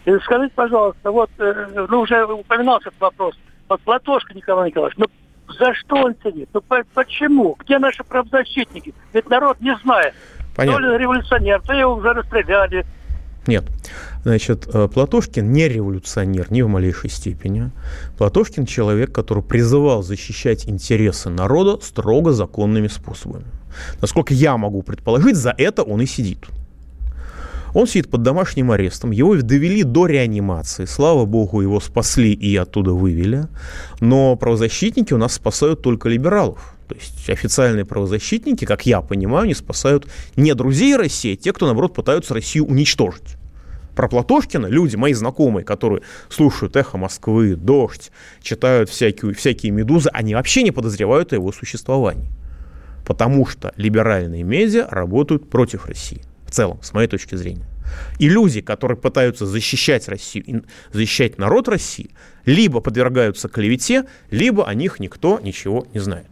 И 0.05 0.17
скажите, 0.25 0.53
пожалуйста, 0.55 1.11
вот, 1.11 1.31
э, 1.39 1.87
ну, 1.89 2.01
уже 2.01 2.25
упоминался 2.25 2.89
этот 2.89 3.01
вопрос. 3.01 3.35
Вот 3.69 3.81
Платошка 3.83 4.35
Николай 4.35 4.71
Николаевич, 4.71 4.97
ну, 4.99 5.07
за 5.59 5.75
что 5.75 5.97
он 5.97 6.15
сидит? 6.23 6.49
Ну, 6.55 6.61
по 6.61 6.83
почему? 6.95 7.57
Где 7.59 7.79
наши 7.79 8.05
правозащитники? 8.05 8.95
Ведь 9.13 9.29
народ 9.29 9.61
не 9.61 9.77
знает. 9.83 10.15
Понятно. 10.55 10.81
То 10.81 10.93
ли 10.93 10.99
революционер, 10.99 11.61
то 11.63 11.73
его 11.75 11.95
уже 11.95 12.13
расстреляли, 12.13 12.87
нет. 13.49 13.65
Значит, 14.23 14.69
э, 14.73 14.89
Платошкин 14.93 15.53
не 15.53 15.69
революционер 15.69 16.51
ни 16.51 16.63
в 16.63 16.69
малейшей 16.69 17.11
степени. 17.11 17.71
Платошкин 18.19 18.67
человек, 18.67 19.13
который 19.13 19.43
призывал 19.43 20.03
защищать 20.03 20.69
интересы 20.69 21.31
народа 21.31 21.79
строго 21.83 22.33
законными 22.33 22.89
способами. 22.89 23.47
Насколько 24.01 24.35
я 24.35 24.57
могу 24.57 24.83
предположить, 24.83 25.37
за 25.37 25.55
это 25.57 25.83
он 25.83 26.01
и 26.01 26.07
сидит. 26.07 26.47
Он 27.75 27.87
сидит 27.87 28.09
под 28.09 28.23
домашним 28.23 28.71
арестом, 28.71 29.11
его 29.11 29.37
довели 29.37 29.83
до 29.83 30.07
реанимации, 30.07 30.87
слава 30.87 31.27
богу, 31.27 31.61
его 31.61 31.79
спасли 31.79 32.33
и 32.33 32.57
оттуда 32.57 32.93
вывели, 32.93 33.49
но 34.01 34.35
правозащитники 34.37 35.13
у 35.13 35.19
нас 35.19 35.35
спасают 35.35 35.83
только 35.83 36.09
либералов. 36.09 36.76
То 36.89 36.95
есть 36.95 37.29
официальные 37.29 37.85
правозащитники, 37.85 38.65
как 38.65 38.87
я 38.87 39.01
понимаю, 39.01 39.47
не 39.47 39.55
спасают 39.55 40.07
не 40.37 40.55
друзей 40.55 40.97
России, 40.97 41.35
а 41.35 41.37
те, 41.37 41.53
кто, 41.53 41.67
наоборот, 41.67 41.95
пытаются 41.95 42.35
Россию 42.35 42.67
уничтожить. 42.67 43.37
Про 43.97 44.09
Платошкина 44.09 44.67
люди, 44.67 44.95
мои 44.95 45.15
знакомые, 45.15 45.65
которые 45.65 46.03
слушают 46.29 46.77
«Эхо 46.77 46.99
Москвы», 46.99 47.57
«Дождь», 47.57 48.13
читают 48.43 48.91
всякие, 48.91 49.33
всякие 49.33 49.73
«Медузы», 49.73 50.11
они 50.13 50.35
вообще 50.35 50.63
не 50.63 50.71
подозревают 50.71 51.33
о 51.33 51.37
его 51.37 51.51
существовании. 51.51 52.31
Потому 53.07 53.47
что 53.47 53.73
либеральные 53.77 54.43
медиа 54.43 54.87
работают 54.91 55.49
против 55.49 55.87
России. 55.87 56.23
В 56.47 56.51
целом, 56.51 56.79
с 56.83 56.93
моей 56.93 57.09
точки 57.09 57.37
зрения. 57.37 57.67
И 58.19 58.29
люди, 58.29 58.61
которые 58.61 58.99
пытаются 58.99 59.47
защищать 59.47 60.09
Россию, 60.09 60.65
защищать 60.93 61.39
народ 61.39 61.69
России, 61.69 62.11
либо 62.45 62.81
подвергаются 62.81 63.49
клевете, 63.49 64.05
либо 64.31 64.67
о 64.67 64.75
них 64.75 65.01
никто 65.01 65.41
ничего 65.41 65.87
не 65.95 66.01
знает. 66.01 66.27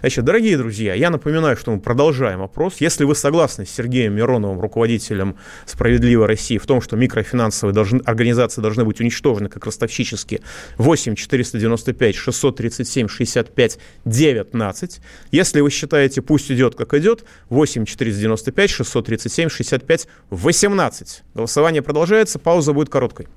Значит, 0.00 0.24
дорогие 0.24 0.56
друзья, 0.56 0.94
я 0.94 1.10
напоминаю, 1.10 1.56
что 1.56 1.70
мы 1.70 1.80
продолжаем 1.80 2.42
опрос. 2.42 2.76
Если 2.80 3.04
вы 3.04 3.14
согласны 3.14 3.66
с 3.66 3.70
Сергеем 3.70 4.14
Мироновым, 4.14 4.60
руководителем 4.60 5.36
«Справедливой 5.66 6.26
России», 6.26 6.58
в 6.58 6.66
том, 6.66 6.80
что 6.80 6.96
микрофинансовые 6.96 7.74
должны, 7.74 8.00
организации 8.04 8.60
должны 8.60 8.84
быть 8.84 9.00
уничтожены 9.00 9.48
как 9.48 9.64
ростовщические, 9.66 10.40
8 10.78 11.14
495 11.14 12.14
637 12.14 13.08
65 13.08 13.78
19. 14.04 15.00
Если 15.30 15.60
вы 15.60 15.70
считаете, 15.70 16.22
пусть 16.22 16.50
идет 16.50 16.74
как 16.74 16.94
идет, 16.94 17.24
8 17.48 17.84
495 17.84 18.70
637 18.70 19.48
65 19.48 20.08
18. 20.30 21.22
Голосование 21.34 21.82
продолжается, 21.82 22.38
пауза 22.38 22.72
будет 22.72 22.88
короткой. 22.88 23.28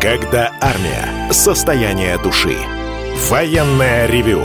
Когда 0.00 0.52
армия. 0.60 1.32
Состояние 1.32 2.18
души. 2.22 2.58
Военное 3.30 4.06
ревю 4.06 4.44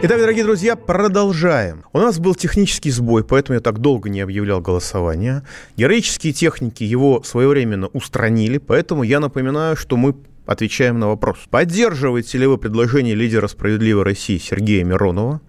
Итак, 0.00 0.20
дорогие 0.20 0.44
друзья, 0.44 0.76
продолжаем. 0.76 1.84
У 1.92 1.98
нас 1.98 2.20
был 2.20 2.36
технический 2.36 2.92
сбой, 2.92 3.24
поэтому 3.24 3.56
я 3.56 3.60
так 3.60 3.80
долго 3.80 4.08
не 4.08 4.20
объявлял 4.20 4.60
голосование. 4.60 5.42
Героические 5.76 6.32
техники 6.32 6.84
его 6.84 7.24
своевременно 7.24 7.88
устранили, 7.88 8.58
поэтому 8.58 9.02
я 9.02 9.18
напоминаю, 9.18 9.76
что 9.76 9.96
мы 9.96 10.14
отвечаем 10.46 11.00
на 11.00 11.08
вопрос. 11.08 11.38
Поддерживаете 11.50 12.38
ли 12.38 12.46
вы 12.46 12.58
предложение 12.58 13.16
лидера 13.16 13.48
«Справедливой 13.48 14.04
России» 14.04 14.38
Сергея 14.38 14.84
Миронова 14.84 15.40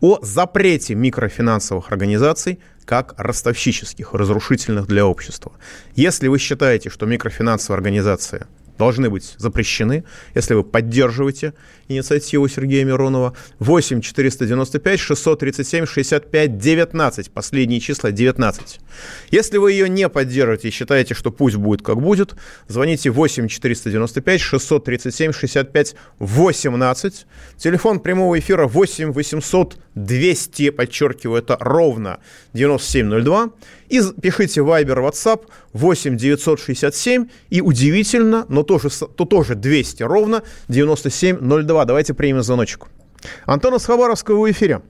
о 0.00 0.18
запрете 0.22 0.94
микрофинансовых 0.94 1.92
организаций 1.92 2.60
как 2.86 3.14
ростовщических, 3.18 4.14
разрушительных 4.14 4.86
для 4.86 5.04
общества? 5.04 5.52
Если 5.94 6.28
вы 6.28 6.38
считаете, 6.38 6.88
что 6.88 7.04
микрофинансовые 7.04 7.76
организации 7.76 8.46
должны 8.78 9.10
быть 9.10 9.34
запрещены, 9.36 10.04
если 10.34 10.54
вы 10.54 10.64
поддерживаете 10.64 11.54
инициативу 11.88 12.48
Сергея 12.48 12.84
Миронова. 12.84 13.34
8 13.58 14.00
495 14.00 15.00
637 15.00 15.86
65 15.86 16.58
19. 16.58 17.30
Последние 17.30 17.80
числа 17.80 18.12
19. 18.12 18.80
Если 19.30 19.58
вы 19.58 19.72
ее 19.72 19.88
не 19.88 20.08
поддерживаете 20.08 20.68
и 20.68 20.70
считаете, 20.70 21.14
что 21.14 21.30
пусть 21.30 21.56
будет 21.56 21.82
как 21.82 22.00
будет, 22.00 22.34
звоните 22.68 23.10
8 23.10 23.48
495 23.48 24.40
637 24.40 25.32
65 25.32 25.94
18. 26.18 27.26
Телефон 27.56 28.00
прямого 28.00 28.38
эфира 28.38 28.66
8 28.66 29.12
800 29.12 29.76
200, 30.04 30.70
подчеркиваю, 30.70 31.42
это 31.42 31.56
ровно 31.60 32.20
9702. 32.54 33.50
И 33.88 34.00
пишите 34.20 34.60
Viber, 34.60 35.08
WhatsApp 35.08 35.46
8 35.72 36.16
967 36.16 37.28
и 37.50 37.60
удивительно, 37.60 38.46
но 38.48 38.62
тоже, 38.62 38.88
то 38.90 39.24
тоже 39.24 39.54
200 39.54 40.02
ровно 40.02 40.42
9702. 40.68 41.84
Давайте 41.84 42.14
примем 42.14 42.42
звоночек. 42.42 42.86
Антон 43.46 43.74
из 43.74 43.84
Хабаровского 43.86 44.46
в 44.46 44.50
эфире. 44.50 44.80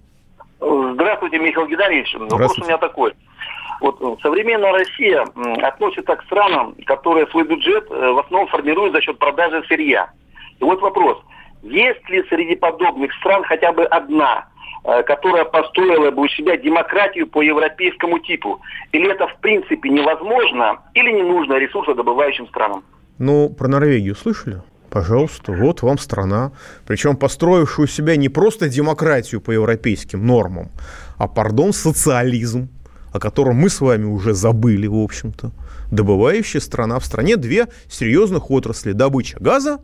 Здравствуйте, 0.61 1.39
Михаил 1.39 1.67
Геннадьевич. 1.69 2.15
Вопрос 2.19 2.59
у 2.59 2.65
меня 2.65 2.79
такой. 2.79 3.15
Вот 3.81 4.21
современная 4.23 4.73
Россия 4.73 5.25
относится 5.63 6.17
к 6.17 6.25
странам, 6.25 6.75
которые 6.85 7.29
свой 7.29 7.45
бюджет 7.45 7.87
э, 7.91 7.95
в 7.95 8.19
основном 8.19 8.49
формируют 8.49 8.93
за 8.93 9.01
счет 9.01 9.19
продажи 9.19 9.63
сырья. 9.69 10.11
И 10.59 10.65
вот 10.65 10.81
вопрос. 10.81 11.19
Есть 11.63 12.09
ли 12.09 12.25
среди 12.29 12.57
подобных 12.57 13.13
стран 13.15 13.45
хотя 13.45 13.73
бы 13.73 13.85
одна, 13.85 14.47
которая 15.07 15.45
построила 15.45 16.11
бы 16.11 16.23
у 16.23 16.29
себя 16.29 16.57
демократию 16.57 17.27
по 17.27 17.43
европейскому 17.43 18.19
типу? 18.21 18.61
Или 18.93 19.13
это 19.13 19.27
в 19.27 19.37
принципе 19.41 19.91
невозможно, 19.91 20.79
или 20.95 21.11
не 21.13 21.23
нужно 21.23 21.59
ресурсодобывающим 21.59 22.49
странам? 22.49 22.83
Ну, 23.19 23.51
про 23.51 23.69
Норвегию 23.69 24.15
слышали? 24.15 24.63
Пожалуйста, 24.89 25.53
вот 25.53 25.83
вам 25.83 25.99
страна, 25.99 26.53
причем 26.87 27.17
построившую 27.17 27.87
себя 27.87 28.17
не 28.17 28.31
просто 28.31 28.71
демократию 28.71 29.43
по 29.43 29.51
европейским 29.51 30.27
нормам, 30.27 30.71
а, 31.19 31.29
пардон, 31.29 31.75
социализм, 31.75 32.71
о 33.13 33.21
котором 33.21 33.57
мы 33.57 33.69
с 33.69 33.83
вами 33.83 34.07
уже 34.07 34.33
забыли, 34.33 34.87
в 34.87 34.97
общем-то. 34.97 35.51
Добывающая 35.93 36.61
страна. 36.61 36.99
В 36.99 37.05
стране 37.05 37.37
две 37.37 37.67
серьезных 37.91 38.51
отрасли. 38.51 38.93
Добыча 38.93 39.37
газа 39.39 39.81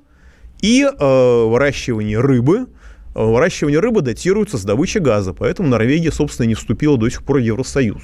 и 0.63 0.83
э, 0.83 1.45
выращивание 1.45 2.21
рыбы– 2.21 2.69
выращивание 3.15 3.79
рыбы 3.79 4.03
датируется 4.03 4.59
с 4.59 4.65
добычи 4.65 4.99
газа, 4.99 5.33
поэтому 5.33 5.69
Норвегия, 5.69 6.13
собственно, 6.13 6.47
не 6.47 6.55
вступила 6.55 6.99
до 6.99 7.09
сих 7.09 7.23
пор 7.23 7.39
в 7.39 7.43
Евросоюз, 7.43 8.03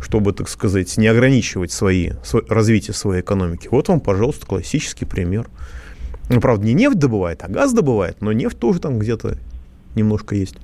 чтобы, 0.00 0.32
так 0.32 0.48
сказать, 0.48 0.96
не 0.98 1.06
ограничивать 1.06 1.72
свои, 1.72 2.12
развитие 2.48 2.94
своей 2.94 3.22
экономики. 3.22 3.68
Вот 3.70 3.88
вам, 3.88 4.00
пожалуйста, 4.00 4.46
классический 4.46 5.06
пример. 5.06 5.48
Ну, 6.28 6.40
правда, 6.40 6.66
не 6.66 6.74
нефть 6.74 6.98
добывает, 6.98 7.42
а 7.42 7.48
газ 7.48 7.72
добывает, 7.72 8.20
но 8.20 8.32
нефть 8.32 8.58
тоже 8.58 8.80
там 8.80 8.98
где-то 8.98 9.38
немножко 9.94 10.34
есть. 10.34 10.56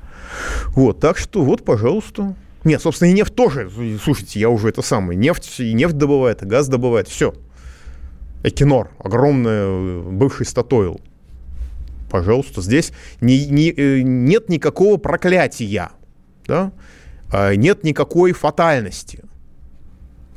Вот, 0.68 1.00
так 1.00 1.16
что 1.16 1.42
вот, 1.42 1.64
пожалуйста. 1.64 2.34
Нет, 2.64 2.80
собственно, 2.80 3.10
и 3.10 3.12
нефть 3.12 3.34
тоже. 3.34 3.70
Слушайте, 4.02 4.38
я 4.38 4.48
уже 4.48 4.68
это 4.68 4.82
самое. 4.82 5.18
Нефть, 5.18 5.60
и 5.60 5.72
нефть 5.72 5.96
добывает, 5.96 6.42
и 6.42 6.46
газ 6.46 6.68
добывает. 6.68 7.08
Все. 7.08 7.34
Экинор, 8.44 8.90
огромный 8.98 10.00
бывший 10.02 10.46
Статоил– 10.46 11.00
пожалуйста, 12.12 12.60
здесь 12.60 12.92
не, 13.22 13.46
не, 13.46 13.70
э, 13.70 14.02
нет 14.02 14.50
никакого 14.50 14.98
проклятия, 14.98 15.90
да? 16.46 16.72
А, 17.32 17.54
нет 17.56 17.84
никакой 17.84 18.32
фатальности. 18.32 19.24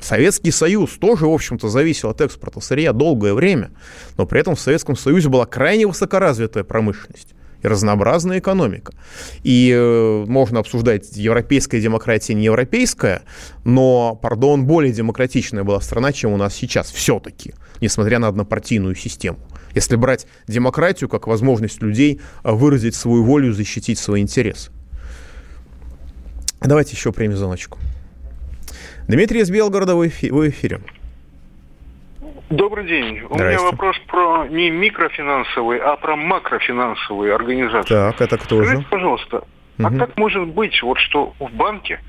Советский 0.00 0.50
Союз 0.50 0.92
тоже, 0.92 1.26
в 1.26 1.32
общем-то, 1.32 1.68
зависел 1.68 2.08
от 2.08 2.22
экспорта 2.22 2.60
сырья 2.60 2.94
долгое 2.94 3.34
время, 3.34 3.72
но 4.16 4.24
при 4.24 4.40
этом 4.40 4.56
в 4.56 4.60
Советском 4.60 4.96
Союзе 4.96 5.28
была 5.28 5.44
крайне 5.44 5.86
высокоразвитая 5.86 6.64
промышленность 6.64 7.34
и 7.62 7.68
разнообразная 7.68 8.38
экономика. 8.38 8.92
И 9.42 9.72
э, 9.74 10.24
можно 10.26 10.60
обсуждать, 10.60 11.16
европейская 11.16 11.80
демократия, 11.80 12.34
не 12.34 12.44
европейская, 12.44 13.22
но, 13.64 14.18
пардон, 14.20 14.66
более 14.66 14.92
демократичная 14.92 15.64
была 15.64 15.80
страна, 15.80 16.12
чем 16.12 16.32
у 16.32 16.36
нас 16.36 16.54
сейчас, 16.54 16.90
все-таки, 16.90 17.54
несмотря 17.80 18.18
на 18.18 18.28
однопартийную 18.28 18.94
систему 18.94 19.38
если 19.76 19.96
брать 19.96 20.26
демократию 20.48 21.08
как 21.08 21.26
возможность 21.26 21.82
людей 21.82 22.20
а, 22.42 22.52
выразить 22.52 22.94
свою 22.94 23.22
волю, 23.22 23.52
защитить 23.52 23.98
свои 23.98 24.22
интересы. 24.22 24.70
Давайте 26.60 26.96
еще 26.96 27.12
примем 27.12 27.36
звоночку. 27.36 27.78
Дмитрий 29.06 29.40
из 29.40 29.50
Белгорода, 29.50 29.94
вы 29.94 30.08
в 30.08 30.48
эфире. 30.48 30.80
Добрый 32.50 32.86
день. 32.86 33.22
У 33.28 33.34
меня 33.34 33.60
вопрос 33.60 33.96
про 34.06 34.46
не 34.46 34.70
микрофинансовые, 34.70 35.82
а 35.82 35.96
про 35.96 36.14
макрофинансовые 36.14 37.34
организации. 37.34 37.92
Так, 37.92 38.20
это 38.20 38.38
кто 38.38 38.62
Скажите, 38.62 38.82
же? 38.82 38.88
пожалуйста, 38.88 39.36
угу. 39.38 39.46
а 39.86 39.90
как 39.90 40.16
может 40.16 40.46
быть, 40.48 40.80
вот 40.82 40.98
что 40.98 41.34
в 41.40 41.50
банке 41.52 42.00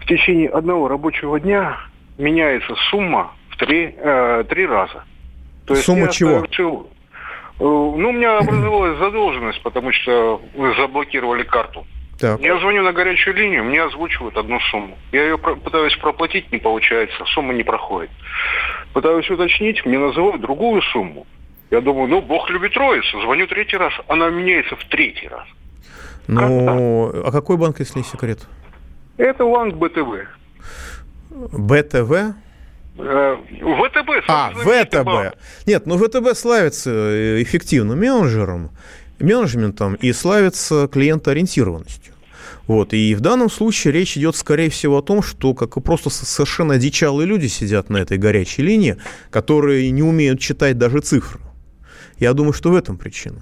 в 0.00 0.06
течение 0.06 0.50
одного 0.50 0.88
рабочего 0.88 1.40
дня 1.40 1.78
меняется 2.18 2.74
сумма 2.90 3.32
в 3.48 3.56
три, 3.56 3.94
э, 3.96 4.44
три 4.50 4.66
раза? 4.66 5.04
То 5.66 5.72
есть 5.72 5.86
Сумма 5.86 6.08
чего? 6.08 6.40
Совершил, 6.40 6.90
э, 7.58 7.64
ну, 7.64 8.10
у 8.10 8.12
меня 8.12 8.36
образовалась 8.36 8.98
задолженность, 8.98 9.62
потому 9.62 9.92
что 9.92 10.42
заблокировали 10.76 11.42
карту. 11.42 11.86
Так. 12.18 12.40
Я 12.40 12.58
звоню 12.60 12.82
на 12.82 12.92
горячую 12.92 13.36
линию, 13.36 13.64
мне 13.64 13.82
озвучивают 13.82 14.36
одну 14.36 14.60
сумму. 14.70 14.96
Я 15.12 15.24
ее 15.24 15.38
пытаюсь 15.38 15.96
проплатить, 15.96 16.50
не 16.52 16.58
получается, 16.58 17.24
сумма 17.34 17.54
не 17.54 17.62
проходит. 17.62 18.10
Пытаюсь 18.92 19.28
уточнить, 19.30 19.84
мне 19.84 19.98
называют 19.98 20.40
другую 20.40 20.80
сумму. 20.82 21.26
Я 21.70 21.80
думаю, 21.80 22.08
ну, 22.08 22.22
Бог 22.22 22.48
любит 22.50 22.74
троицу. 22.74 23.20
Звоню 23.22 23.46
третий 23.46 23.76
раз, 23.76 23.92
она 24.06 24.30
меняется 24.30 24.76
в 24.76 24.84
третий 24.84 25.28
раз. 25.28 25.46
Ну, 26.28 27.26
а 27.26 27.32
какой 27.32 27.56
банк, 27.56 27.80
если 27.80 27.98
не 27.98 28.04
секрет? 28.04 28.40
Это 29.16 29.44
банк 29.44 29.74
БТВ. 29.74 30.28
БТВ? 31.30 32.34
Э, 32.96 33.36
ВТБ. 33.36 34.10
А, 34.28 34.52
ВТБ. 34.54 35.36
Нет, 35.66 35.86
ну 35.86 35.98
ВТБ 35.98 36.36
славится 36.36 36.90
э, 36.90 37.42
эффективным 37.42 37.98
менеджером, 37.98 38.70
менеджментом 39.18 39.94
и 39.94 40.12
славится 40.12 40.88
клиентоориентированностью. 40.88 42.14
Вот. 42.66 42.94
И 42.94 43.14
в 43.14 43.20
данном 43.20 43.50
случае 43.50 43.92
речь 43.92 44.16
идет, 44.16 44.36
скорее 44.36 44.70
всего, 44.70 44.98
о 44.98 45.02
том, 45.02 45.22
что 45.22 45.54
как 45.54 45.76
и 45.76 45.80
просто 45.80 46.10
совершенно 46.10 46.74
одичалые 46.74 47.26
люди 47.26 47.46
сидят 47.46 47.90
на 47.90 47.98
этой 47.98 48.18
горячей 48.18 48.62
линии, 48.62 48.96
которые 49.30 49.90
не 49.90 50.02
умеют 50.02 50.40
читать 50.40 50.78
даже 50.78 51.00
цифры. 51.00 51.40
Я 52.18 52.32
думаю, 52.32 52.52
что 52.52 52.70
в 52.70 52.74
этом 52.74 52.96
причина. 52.96 53.40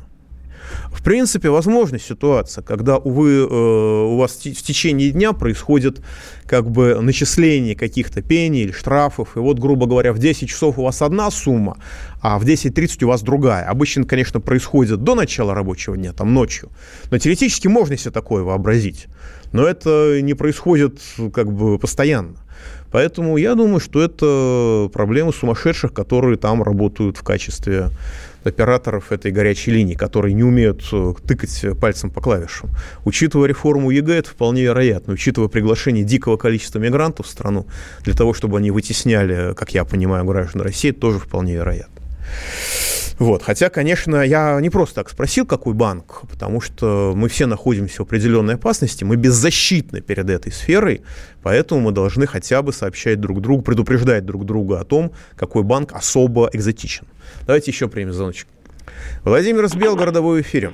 В 0.92 1.02
принципе, 1.02 1.50
возможна 1.50 1.98
ситуация, 1.98 2.62
когда, 2.62 2.96
увы, 2.96 3.30
э, 3.30 3.44
у 3.44 4.16
вас 4.16 4.32
в 4.32 4.62
течение 4.62 5.11
дня 5.11 5.32
происходит 5.32 6.00
как 6.46 6.70
бы 6.70 7.00
начисление 7.00 7.74
каких-то 7.74 8.22
пений 8.22 8.62
или 8.62 8.72
штрафов, 8.72 9.37
и 9.37 9.40
вот, 9.40 9.58
грубо 9.58 9.87
говоря, 9.87 10.12
в 10.12 10.18
10 10.18 10.48
часов 10.48 10.78
у 10.78 10.85
вас 10.85 11.02
одна 11.02 11.30
сумма, 11.30 11.78
а 12.20 12.38
в 12.38 12.44
10.30 12.44 13.04
у 13.04 13.08
вас 13.08 13.22
другая. 13.22 13.64
Обычно, 13.64 14.04
конечно, 14.04 14.40
происходит 14.40 15.02
до 15.02 15.14
начала 15.14 15.54
рабочего 15.54 15.96
дня, 15.96 16.12
там 16.12 16.35
ночью, 16.35 16.68
но 17.11 17.18
теоретически 17.18 17.68
можно 17.68 17.96
себе 17.96 18.12
такое 18.12 18.42
вообразить, 18.44 19.06
но 19.52 19.66
это 19.66 20.20
не 20.22 20.35
происходит 20.35 21.00
как 21.32 21.52
бы 21.52 21.78
постоянно. 21.78 22.37
Поэтому 22.92 23.38
я 23.38 23.54
думаю, 23.54 23.80
что 23.80 24.02
это 24.02 24.90
проблемы 24.92 25.32
сумасшедших, 25.32 25.94
которые 25.94 26.37
там 26.37 26.62
работают 26.62 27.16
в 27.16 27.22
качестве 27.22 27.88
операторов 28.46 29.12
этой 29.12 29.31
горячей 29.33 29.70
линии, 29.72 29.94
которые 29.94 30.35
не 30.35 30.42
умеют 30.42 30.83
э, 30.92 31.14
тыкать 31.26 31.64
пальцем 31.81 32.11
по 32.11 32.20
клавишам. 32.20 32.70
Учитывая 33.05 33.48
реформу 33.48 33.90
ЕГЭ, 33.90 34.14
это 34.14 34.31
вполне 34.31 34.62
вероятно. 34.62 35.14
Учитывая 35.14 35.48
приглашение 35.48 36.05
дикого 36.05 36.37
количества 36.37 36.78
мигрантов 36.78 37.26
в 37.26 37.31
страну 37.31 37.66
для 38.05 38.14
того, 38.14 38.35
чтобы 38.35 38.59
они 38.59 38.70
вытесняли, 38.70 39.55
как 39.55 39.74
я 39.74 39.85
понимаю, 39.85 40.24
граждан 40.24 40.62
России, 40.62 40.90
тоже 40.90 41.18
вполне 41.18 41.55
вероятно. 41.55 42.02
Вот. 43.22 43.44
Хотя, 43.44 43.70
конечно, 43.70 44.16
я 44.16 44.61
не 44.61 44.68
просто 44.68 44.96
так 44.96 45.08
спросил, 45.08 45.46
какой 45.46 45.74
банк, 45.74 46.22
потому 46.28 46.61
что 46.61 47.12
мы 47.14 47.28
все 47.28 47.46
находимся 47.46 47.98
в 47.98 48.06
определенной 48.06 48.54
опасности, 48.54 49.04
мы 49.04 49.14
беззащитны 49.14 50.00
перед 50.00 50.28
этой 50.28 50.50
сферой, 50.50 51.02
поэтому 51.40 51.80
мы 51.82 51.92
должны 51.92 52.26
хотя 52.26 52.62
бы 52.62 52.72
сообщать 52.72 53.20
друг 53.20 53.40
другу, 53.40 53.62
предупреждать 53.62 54.26
друг 54.26 54.44
друга 54.44 54.80
о 54.80 54.85
том, 54.85 55.12
какой 55.37 55.62
банк 55.62 55.92
особо 55.92 56.50
экзотичен. 56.52 57.06
Давайте 57.46 57.70
еще 57.70 57.87
примем 57.87 58.12
звоночек. 58.12 58.48
Владимир 59.22 59.66
из 59.66 59.76
Белгорода, 59.76 60.20
вы 60.20 60.38
в 60.38 60.40
эфире. 60.40 60.72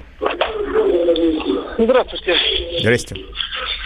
Здравствуйте. 1.76 2.34
Здрасте. 2.80 3.14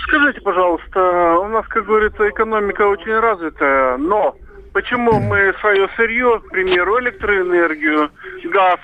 Скажите, 0.06 0.40
пожалуйста, 0.40 1.38
у 1.40 1.48
нас, 1.48 1.66
как 1.66 1.84
говорится, 1.84 2.28
экономика 2.28 2.82
очень 2.82 3.18
развитая, 3.18 3.96
но 3.96 4.36
почему 4.72 5.20
мы 5.20 5.54
свое 5.60 5.88
сырье, 5.96 6.40
к 6.40 6.50
примеру, 6.50 7.00
электроэнергию, 7.00 8.10
газ 8.44 8.80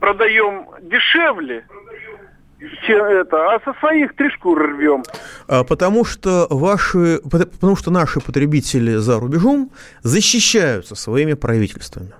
продаем 0.00 0.68
дешевле, 0.82 1.64
чем 2.86 3.04
это, 3.04 3.54
а 3.54 3.60
со 3.64 3.72
своих 3.78 4.14
три 4.16 4.30
шкуры 4.30 4.76
рвем. 4.76 5.04
А, 5.46 5.64
потому 5.64 6.04
что 6.04 6.46
ваши, 6.50 7.20
потому 7.22 7.76
что 7.76 7.90
наши 7.90 8.20
потребители 8.20 8.96
за 8.96 9.18
рубежом 9.18 9.70
защищаются 10.02 10.94
своими 10.94 11.34
правительствами. 11.34 12.12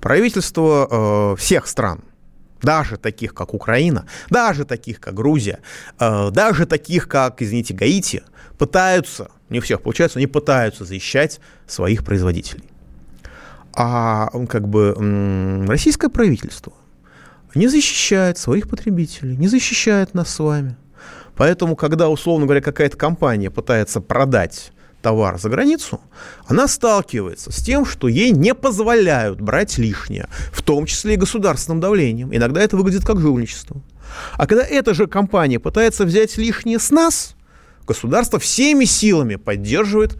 Правительство 0.00 1.32
э, 1.32 1.36
всех 1.36 1.66
стран, 1.66 2.04
даже 2.62 2.96
таких, 2.96 3.34
как 3.34 3.54
Украина, 3.54 4.06
даже 4.30 4.64
таких, 4.64 5.00
как 5.00 5.14
Грузия, 5.14 5.60
э, 5.98 6.30
даже 6.30 6.66
таких, 6.66 7.08
как, 7.08 7.42
извините, 7.42 7.74
Гаити, 7.74 8.22
пытаются, 8.58 9.30
не 9.48 9.60
всех 9.60 9.82
получается, 9.82 10.18
они 10.18 10.26
пытаются 10.26 10.84
защищать 10.84 11.40
своих 11.66 12.04
производителей. 12.04 12.64
А 13.74 14.28
как 14.48 14.68
бы 14.68 15.64
российское 15.68 16.08
правительство 16.08 16.72
не 17.54 17.68
защищает 17.68 18.38
своих 18.38 18.68
потребителей, 18.68 19.36
не 19.36 19.48
защищает 19.48 20.14
нас 20.14 20.28
с 20.30 20.38
вами. 20.38 20.76
Поэтому, 21.36 21.76
когда, 21.76 22.08
условно 22.08 22.46
говоря, 22.46 22.60
какая-то 22.60 22.96
компания 22.96 23.50
пытается 23.50 24.00
продать 24.00 24.72
товар 25.08 25.38
за 25.38 25.48
границу, 25.48 26.02
она 26.46 26.68
сталкивается 26.68 27.50
с 27.50 27.62
тем, 27.62 27.86
что 27.86 28.08
ей 28.08 28.30
не 28.30 28.54
позволяют 28.54 29.40
брать 29.40 29.78
лишнее, 29.78 30.28
в 30.52 30.60
том 30.60 30.84
числе 30.84 31.14
и 31.14 31.16
государственным 31.16 31.80
давлением. 31.80 32.28
Иногда 32.36 32.60
это 32.60 32.76
выглядит 32.76 33.06
как 33.06 33.18
жульничество. 33.18 33.80
А 34.34 34.46
когда 34.46 34.64
эта 34.66 34.92
же 34.92 35.06
компания 35.06 35.58
пытается 35.58 36.04
взять 36.04 36.36
лишнее 36.36 36.78
с 36.78 36.90
нас, 36.90 37.36
государство 37.86 38.38
всеми 38.38 38.84
силами 38.84 39.36
поддерживает, 39.36 40.18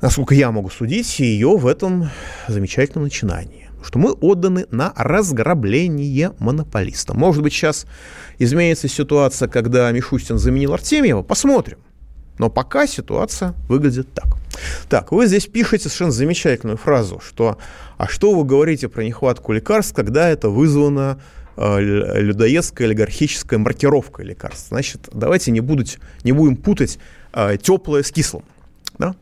насколько 0.00 0.34
я 0.34 0.50
могу 0.50 0.70
судить, 0.70 1.18
ее 1.18 1.58
в 1.58 1.66
этом 1.66 2.08
замечательном 2.48 3.04
начинании 3.04 3.66
что 3.80 4.00
мы 4.00 4.10
отданы 4.10 4.66
на 4.72 4.92
разграбление 4.96 6.32
монополиста. 6.40 7.14
Может 7.14 7.44
быть, 7.44 7.52
сейчас 7.52 7.86
изменится 8.36 8.88
ситуация, 8.88 9.46
когда 9.46 9.90
Мишустин 9.92 10.36
заменил 10.36 10.74
Артемьева, 10.74 11.22
посмотрим. 11.22 11.78
Но 12.38 12.50
пока 12.50 12.86
ситуация 12.86 13.54
выглядит 13.68 14.12
так. 14.12 14.26
Так, 14.88 15.12
вы 15.12 15.26
здесь 15.26 15.46
пишете 15.46 15.84
совершенно 15.84 16.12
замечательную 16.12 16.76
фразу, 16.76 17.20
что 17.24 17.58
«А 17.96 18.08
что 18.08 18.34
вы 18.34 18.44
говорите 18.44 18.88
про 18.88 19.04
нехватку 19.04 19.52
лекарств, 19.52 19.94
когда 19.94 20.28
это 20.28 20.48
вызвано 20.48 21.20
э, 21.56 21.60
олигархической 21.62 23.58
маркировкой 23.58 24.24
лекарств?» 24.24 24.68
Значит, 24.68 25.08
давайте 25.12 25.50
не, 25.50 25.60
будуть, 25.60 25.98
не 26.24 26.32
будем 26.32 26.56
путать 26.56 26.98
э, 27.32 27.56
теплое 27.60 28.02
с 28.02 28.10
кислым. 28.10 28.44
Да? 28.98 29.14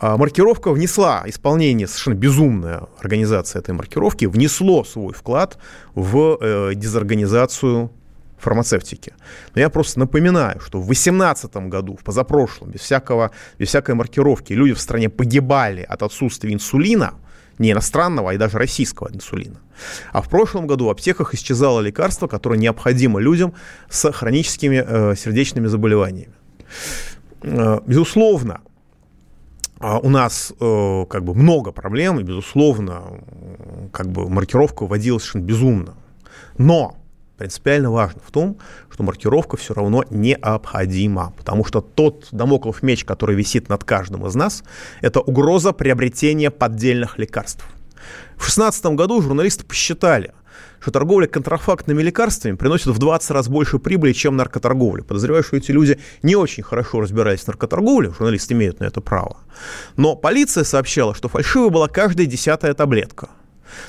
А 0.00 0.16
маркировка 0.16 0.70
внесла, 0.70 1.24
исполнение 1.26 1.88
совершенно 1.88 2.14
безумная 2.14 2.82
организация 3.00 3.60
этой 3.60 3.74
маркировки, 3.74 4.26
внесло 4.26 4.84
свой 4.84 5.12
вклад 5.12 5.58
в 5.94 6.38
э, 6.40 6.72
дезорганизацию 6.74 7.90
фармацевтики. 8.38 9.12
Но 9.54 9.60
я 9.60 9.68
просто 9.70 9.98
напоминаю, 10.00 10.60
что 10.60 10.80
в 10.80 10.86
2018 10.86 11.56
году, 11.68 11.96
в 11.96 12.04
позапрошлом, 12.04 12.70
без, 12.70 12.80
всякого, 12.80 13.30
без 13.58 13.68
всякой 13.68 13.94
маркировки, 13.94 14.52
люди 14.52 14.74
в 14.74 14.80
стране 14.80 15.08
погибали 15.08 15.82
от 15.82 16.02
отсутствия 16.02 16.52
инсулина, 16.52 17.14
не 17.58 17.72
иностранного, 17.72 18.30
а 18.30 18.34
и 18.34 18.38
даже 18.38 18.58
российского 18.58 19.08
инсулина. 19.12 19.60
А 20.12 20.22
в 20.22 20.28
прошлом 20.28 20.66
году 20.66 20.86
в 20.86 20.90
аптеках 20.90 21.34
исчезало 21.34 21.80
лекарство, 21.80 22.28
которое 22.28 22.58
необходимо 22.58 23.20
людям 23.20 23.54
с 23.88 24.12
хроническими 24.12 24.84
э, 24.86 25.16
сердечными 25.16 25.66
заболеваниями. 25.66 26.32
Э, 27.42 27.80
безусловно, 27.84 28.60
а 29.80 29.98
у 29.98 30.08
нас 30.08 30.52
э, 30.58 31.04
как 31.08 31.24
бы 31.24 31.34
много 31.34 31.72
проблем, 31.72 32.18
и, 32.18 32.22
безусловно, 32.22 33.20
как 33.92 34.08
бы 34.08 34.28
маркировка 34.28 34.86
вводилась 34.86 35.22
совершенно 35.22 35.44
безумно. 35.44 35.94
Но 36.58 36.96
принципиально 37.38 37.90
важно 37.90 38.20
в 38.24 38.30
том, 38.30 38.58
что 38.90 39.02
маркировка 39.04 39.56
все 39.56 39.72
равно 39.72 40.04
необходима, 40.10 41.32
потому 41.36 41.64
что 41.64 41.80
тот 41.80 42.28
домоклов 42.32 42.82
меч, 42.82 43.04
который 43.04 43.36
висит 43.36 43.68
над 43.68 43.84
каждым 43.84 44.26
из 44.26 44.34
нас, 44.34 44.64
это 45.00 45.20
угроза 45.20 45.72
приобретения 45.72 46.50
поддельных 46.50 47.18
лекарств. 47.18 47.64
В 48.34 48.46
2016 48.46 48.86
году 48.86 49.22
журналисты 49.22 49.64
посчитали, 49.64 50.32
что 50.80 50.90
торговля 50.90 51.26
контрафактными 51.26 52.02
лекарствами 52.02 52.56
приносит 52.56 52.86
в 52.86 52.98
20 52.98 53.30
раз 53.30 53.48
больше 53.48 53.78
прибыли, 53.78 54.12
чем 54.12 54.36
наркоторговля. 54.36 55.02
Подозреваю, 55.02 55.42
что 55.42 55.56
эти 55.56 55.70
люди 55.70 55.98
не 56.22 56.36
очень 56.36 56.62
хорошо 56.62 57.00
разбирались 57.00 57.40
в 57.40 57.46
наркоторговле, 57.48 58.10
журналисты 58.10 58.54
имеют 58.54 58.80
на 58.80 58.84
это 58.84 59.00
право. 59.00 59.38
Но 59.96 60.16
полиция 60.16 60.64
сообщала, 60.64 61.14
что 61.14 61.28
фальшивой 61.28 61.70
была 61.70 61.88
каждая 61.88 62.26
десятая 62.26 62.74
таблетка. 62.74 63.28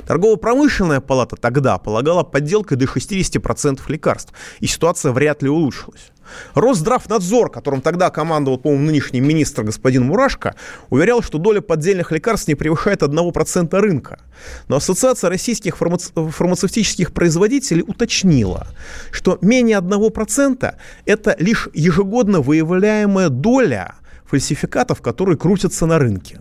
Торгово-промышленная 0.05 1.01
палата 1.01 1.35
тогда 1.35 1.77
полагала 1.77 2.23
подделкой 2.23 2.77
до 2.77 2.85
60% 2.85 3.79
лекарств, 3.87 4.33
и 4.59 4.67
ситуация 4.67 5.11
вряд 5.11 5.41
ли 5.43 5.49
улучшилась. 5.49 6.11
Росздравнадзор, 6.53 7.51
которым 7.51 7.81
тогда 7.81 8.09
командовал, 8.09 8.57
по-моему, 8.57 8.85
нынешний 8.85 9.19
министр 9.19 9.63
господин 9.63 10.03
Мурашко, 10.05 10.55
уверял, 10.89 11.21
что 11.21 11.37
доля 11.37 11.61
поддельных 11.61 12.11
лекарств 12.11 12.47
не 12.47 12.55
превышает 12.55 13.01
1% 13.01 13.79
рынка. 13.79 14.19
Но 14.67 14.77
Ассоциация 14.77 15.29
российских 15.29 15.77
фармаце- 15.77 16.29
фармацевтических 16.29 17.13
производителей 17.13 17.83
уточнила, 17.85 18.67
что 19.11 19.37
менее 19.41 19.77
1% 19.77 20.75
это 21.05 21.35
лишь 21.39 21.69
ежегодно 21.73 22.41
выявляемая 22.41 23.29
доля 23.29 23.95
фальсификатов, 24.25 25.01
которые 25.01 25.37
крутятся 25.37 25.85
на 25.85 25.97
рынке. 25.99 26.39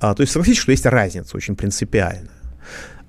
А, 0.00 0.14
то 0.14 0.22
есть 0.22 0.32
согласитесь, 0.32 0.60
что 0.60 0.72
есть 0.72 0.86
разница 0.86 1.36
очень 1.36 1.56
принципиальная. 1.56 2.30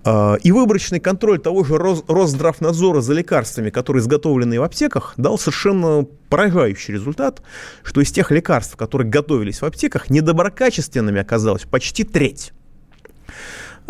А, 0.03 0.35
и 0.35 0.51
выборочный 0.51 0.99
контроль 0.99 1.39
того 1.39 1.63
же 1.63 1.77
Росздравнадзора 1.77 3.01
за 3.01 3.13
лекарствами, 3.13 3.69
которые 3.69 4.01
изготовлены 4.01 4.59
в 4.59 4.63
аптеках, 4.63 5.13
дал 5.17 5.37
совершенно 5.37 6.05
поражающий 6.29 6.93
результат, 6.93 7.41
что 7.83 8.01
из 8.01 8.11
тех 8.11 8.31
лекарств, 8.31 8.75
которые 8.75 9.09
готовились 9.09 9.61
в 9.61 9.65
аптеках, 9.65 10.09
недоброкачественными 10.09 11.19
оказалось 11.19 11.63
почти 11.63 12.03
треть. 12.03 12.53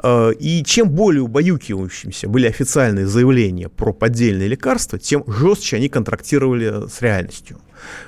А, 0.01 0.29
и 0.31 0.63
чем 0.63 0.89
более 0.89 1.23
убаюкивающимся 1.23 2.27
были 2.27 2.47
официальные 2.47 3.07
заявления 3.07 3.69
про 3.69 3.93
поддельные 3.93 4.47
лекарства, 4.47 4.99
тем 4.99 5.23
жестче 5.27 5.77
они 5.77 5.89
контрактировали 5.89 6.87
с 6.87 7.01
реальностью. 7.01 7.59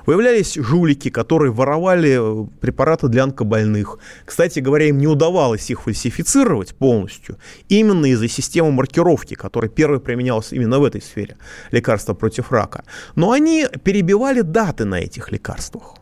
Выявлялись 0.06 0.56
жулики, 0.56 1.10
которые 1.10 1.52
воровали 1.52 2.18
э, 2.20 2.48
препараты 2.60 3.08
для 3.08 3.24
онкобольных. 3.24 4.00
Кстати 4.26 4.60
говоря, 4.60 4.88
им 4.88 4.98
не 4.98 5.08
удавалось 5.08 5.70
их 5.70 5.84
фальсифицировать 5.84 6.76
полностью 6.76 7.38
именно 7.70 8.06
из-за 8.08 8.28
системы 8.28 8.72
маркировки, 8.72 9.34
которая 9.34 9.70
первой 9.70 10.00
применялась 10.00 10.52
именно 10.52 10.80
в 10.80 10.84
этой 10.84 11.02
сфере, 11.02 11.38
лекарства 11.72 12.14
против 12.14 12.52
рака. 12.52 12.84
Но 13.16 13.32
они 13.32 13.66
перебивали 13.84 14.42
даты 14.42 14.84
на 14.84 14.96
этих 14.96 15.32
лекарствах. 15.32 15.96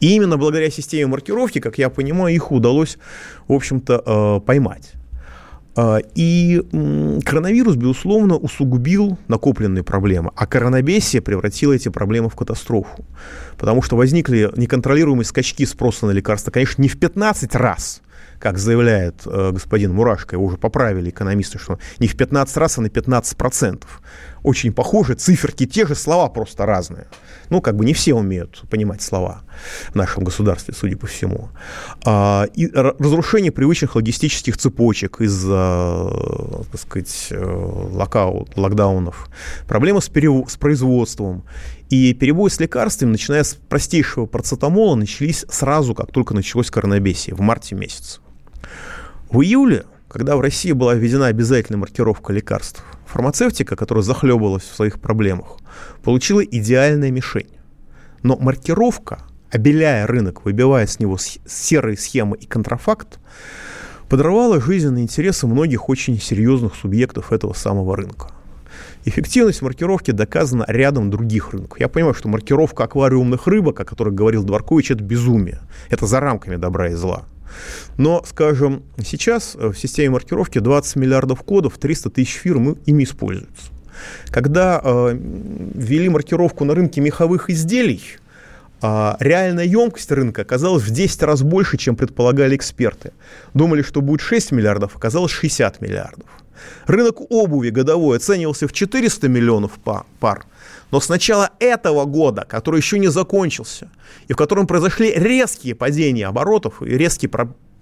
И 0.00 0.14
именно 0.16 0.36
благодаря 0.36 0.68
системе 0.70 1.06
маркировки, 1.06 1.60
как 1.60 1.78
я 1.78 1.88
понимаю, 1.88 2.34
их 2.34 2.50
удалось, 2.50 2.98
в 3.46 3.52
общем-то, 3.52 4.02
э, 4.04 4.40
поймать. 4.44 4.92
А, 5.74 5.98
и 6.14 6.62
коронавирус, 7.24 7.76
безусловно, 7.76 8.36
усугубил 8.36 9.18
накопленные 9.28 9.82
проблемы, 9.82 10.30
а 10.36 10.46
коронабесие 10.46 11.22
превратило 11.22 11.72
эти 11.72 11.88
проблемы 11.88 12.28
в 12.28 12.36
катастрофу. 12.36 13.04
Потому 13.56 13.80
что 13.82 13.96
возникли 13.96 14.50
неконтролируемые 14.56 15.24
скачки 15.24 15.64
спроса 15.64 16.06
на 16.06 16.10
лекарства, 16.10 16.50
конечно, 16.50 16.82
не 16.82 16.88
в 16.88 16.98
15 16.98 17.54
раз, 17.54 18.02
как 18.38 18.58
заявляет 18.58 19.22
э, 19.24 19.50
господин 19.52 19.94
Мурашко, 19.94 20.36
его 20.36 20.44
уже 20.44 20.58
поправили 20.58 21.10
экономисты, 21.10 21.58
что 21.58 21.78
не 21.98 22.08
в 22.08 22.16
15 22.16 22.56
раз, 22.56 22.76
а 22.76 22.82
на 22.82 22.90
15 22.90 23.36
процентов 23.36 24.02
очень 24.42 24.72
похожи, 24.72 25.14
циферки 25.14 25.64
те 25.64 25.86
же, 25.86 25.94
слова 25.94 26.28
просто 26.28 26.66
разные. 26.66 27.06
Ну, 27.52 27.60
как 27.60 27.76
бы 27.76 27.84
не 27.84 27.92
все 27.92 28.14
умеют 28.14 28.62
понимать 28.70 29.02
слова 29.02 29.42
в 29.90 29.94
нашем 29.94 30.24
государстве, 30.24 30.72
судя 30.72 30.96
по 30.96 31.06
всему. 31.06 31.50
А, 32.02 32.46
и 32.54 32.66
разрушение 32.72 33.52
привычных 33.52 33.94
логистических 33.94 34.56
цепочек 34.56 35.20
из-за, 35.20 36.10
так 36.72 36.80
сказать, 36.80 37.26
э, 37.28 37.88
локаут, 37.92 38.56
локдаунов, 38.56 39.28
проблемы 39.68 40.00
с, 40.00 40.08
перев... 40.08 40.50
с 40.50 40.56
производством 40.56 41.44
и 41.90 42.14
перебои 42.14 42.48
с 42.48 42.58
лекарствами, 42.58 43.10
начиная 43.10 43.44
с 43.44 43.52
простейшего 43.52 44.24
процетамола, 44.24 44.94
начались 44.94 45.44
сразу, 45.50 45.94
как 45.94 46.10
только 46.10 46.32
началось 46.32 46.70
коронабесие, 46.70 47.36
в 47.36 47.40
марте 47.40 47.74
месяце. 47.74 48.20
В 49.28 49.42
июле, 49.42 49.84
когда 50.12 50.36
в 50.36 50.42
России 50.42 50.72
была 50.72 50.94
введена 50.94 51.28
обязательная 51.28 51.80
маркировка 51.80 52.34
лекарств, 52.34 52.84
Фармацевтика, 53.06 53.76
которая 53.76 54.02
захлебывалась 54.02 54.62
в 54.62 54.74
своих 54.74 55.00
проблемах, 55.00 55.56
получила 56.02 56.44
идеальная 56.44 57.10
мишень. 57.10 57.48
Но 58.22 58.36
маркировка, 58.36 59.20
обеляя 59.50 60.06
рынок, 60.06 60.44
выбивая 60.44 60.86
с 60.86 61.00
него 61.00 61.16
серые 61.16 61.96
схемы 61.96 62.36
и 62.36 62.44
контрафакт, 62.44 63.20
подорвала 64.10 64.60
жизненные 64.60 65.04
интересы 65.04 65.46
многих 65.46 65.88
очень 65.88 66.20
серьезных 66.20 66.74
субъектов 66.74 67.32
этого 67.32 67.54
самого 67.54 67.96
рынка. 67.96 68.28
Эффективность 69.06 69.62
маркировки 69.62 70.10
доказана 70.10 70.66
рядом 70.68 71.10
других 71.10 71.52
рынков. 71.54 71.80
Я 71.80 71.88
понимаю, 71.88 72.12
что 72.12 72.28
маркировка 72.28 72.84
аквариумных 72.84 73.46
рыбок, 73.46 73.80
о 73.80 73.84
которой 73.86 74.12
говорил 74.12 74.44
Дворкович, 74.44 74.90
это 74.90 75.02
безумие. 75.02 75.60
Это 75.88 76.06
за 76.06 76.20
рамками 76.20 76.56
добра 76.56 76.90
и 76.90 76.94
зла. 76.94 77.24
Но, 77.96 78.22
скажем, 78.26 78.82
сейчас 79.04 79.54
в 79.54 79.74
системе 79.74 80.10
маркировки 80.10 80.58
20 80.58 80.96
миллиардов 80.96 81.42
кодов, 81.42 81.78
300 81.78 82.10
тысяч 82.10 82.34
фирм 82.34 82.78
ими 82.86 83.04
используются. 83.04 83.70
Когда 84.30 84.80
э, 84.82 86.08
маркировку 86.08 86.64
на 86.64 86.74
рынке 86.74 87.00
меховых 87.00 87.50
изделий, 87.50 88.02
а 88.80 89.16
реальная 89.20 89.64
емкость 89.64 90.10
рынка 90.10 90.42
оказалась 90.42 90.82
в 90.82 90.90
10 90.90 91.22
раз 91.22 91.42
больше, 91.42 91.76
чем 91.76 91.94
предполагали 91.94 92.56
эксперты. 92.56 93.12
Думали, 93.54 93.82
что 93.82 94.00
будет 94.00 94.20
6 94.20 94.50
миллиардов, 94.52 94.96
оказалось 94.96 95.30
60 95.30 95.80
миллиардов. 95.80 96.26
Рынок 96.86 97.30
обуви 97.30 97.70
годовой 97.70 98.16
оценивался 98.16 98.66
в 98.66 98.72
400 98.72 99.28
миллионов 99.28 99.72
пар. 100.18 100.44
Но 100.92 101.00
с 101.00 101.08
начала 101.08 101.50
этого 101.58 102.04
года, 102.04 102.44
который 102.46 102.76
еще 102.76 102.98
не 102.98 103.08
закончился, 103.08 103.88
и 104.28 104.34
в 104.34 104.36
котором 104.36 104.66
произошли 104.66 105.12
резкие 105.12 105.74
падения 105.74 106.26
оборотов 106.26 106.82
и 106.82 106.90
резкие 106.90 107.30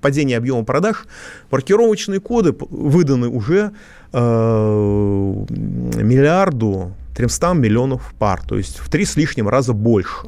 падения 0.01 0.37
объема 0.37 0.65
продаж, 0.65 1.05
маркировочные 1.51 2.21
коды 2.21 2.55
выданы 2.59 3.29
уже 3.29 3.73
э, 4.13 5.45
миллиарду 5.49 6.95
300 7.17 7.55
миллионов 7.55 8.15
пар, 8.19 8.43
то 8.47 8.57
есть 8.57 8.79
в 8.79 8.89
три 8.89 9.05
с 9.05 9.17
лишним 9.17 9.49
раза 9.49 9.73
больше. 9.73 10.23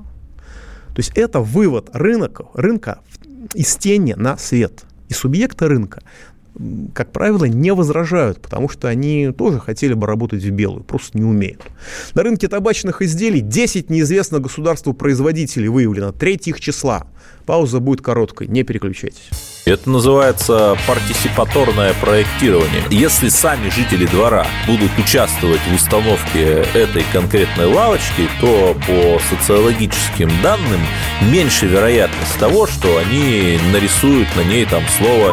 То 0.89 0.99
есть 0.99 1.13
это 1.15 1.41
вывод 1.41 1.89
рынка, 1.93 2.47
рынка 2.53 2.99
из 3.55 3.77
тени 3.77 4.15
на 4.15 4.37
свет. 4.37 4.83
И 5.09 5.15
субъекты 5.15 5.69
рынка 5.69 6.03
как 6.95 7.13
правило, 7.13 7.45
не 7.45 7.73
возражают, 7.73 8.41
потому 8.41 8.69
что 8.69 8.89
они 8.89 9.33
тоже 9.37 9.59
хотели 9.59 9.95
бы 9.95 10.07
работать 10.07 10.43
в 10.43 10.51
белую, 10.51 10.83
просто 10.85 11.17
не 11.17 11.25
умеют. 11.25 11.63
На 12.15 12.23
рынке 12.23 12.49
табачных 12.49 13.01
изделий 13.03 13.41
10 13.41 13.91
неизвестных 13.91 14.43
государству 14.43 14.93
производителей 14.93 15.69
выявлено 15.69 16.13
3 16.13 16.39
числа. 16.61 17.07
Пауза 17.47 17.81
будет 17.81 18.03
короткой, 18.03 18.47
не 18.49 18.63
переключайтесь. 18.63 19.31
Это 19.65 19.91
называется 19.91 20.77
партисипаторное 20.87 21.95
проектирование. 21.95 22.83
Если 22.91 23.29
сами 23.29 23.69
жители 23.69 24.07
двора 24.07 24.47
будут 24.67 24.91
участвовать 24.99 25.61
в 25.61 25.75
установке 25.75 26.65
этой 26.75 27.05
конкретной 27.13 27.67
лавочки, 27.67 28.29
то 28.41 28.77
по 28.87 29.21
социологическим 29.31 30.31
данным 30.43 30.81
меньше 31.31 31.67
вероятность 31.67 32.39
того, 32.39 32.67
что 32.67 32.99
они 32.99 33.59
нарисуют 33.73 34.29
на 34.37 34.43
ней 34.43 34.67
там 34.67 34.83
слово 34.99 35.33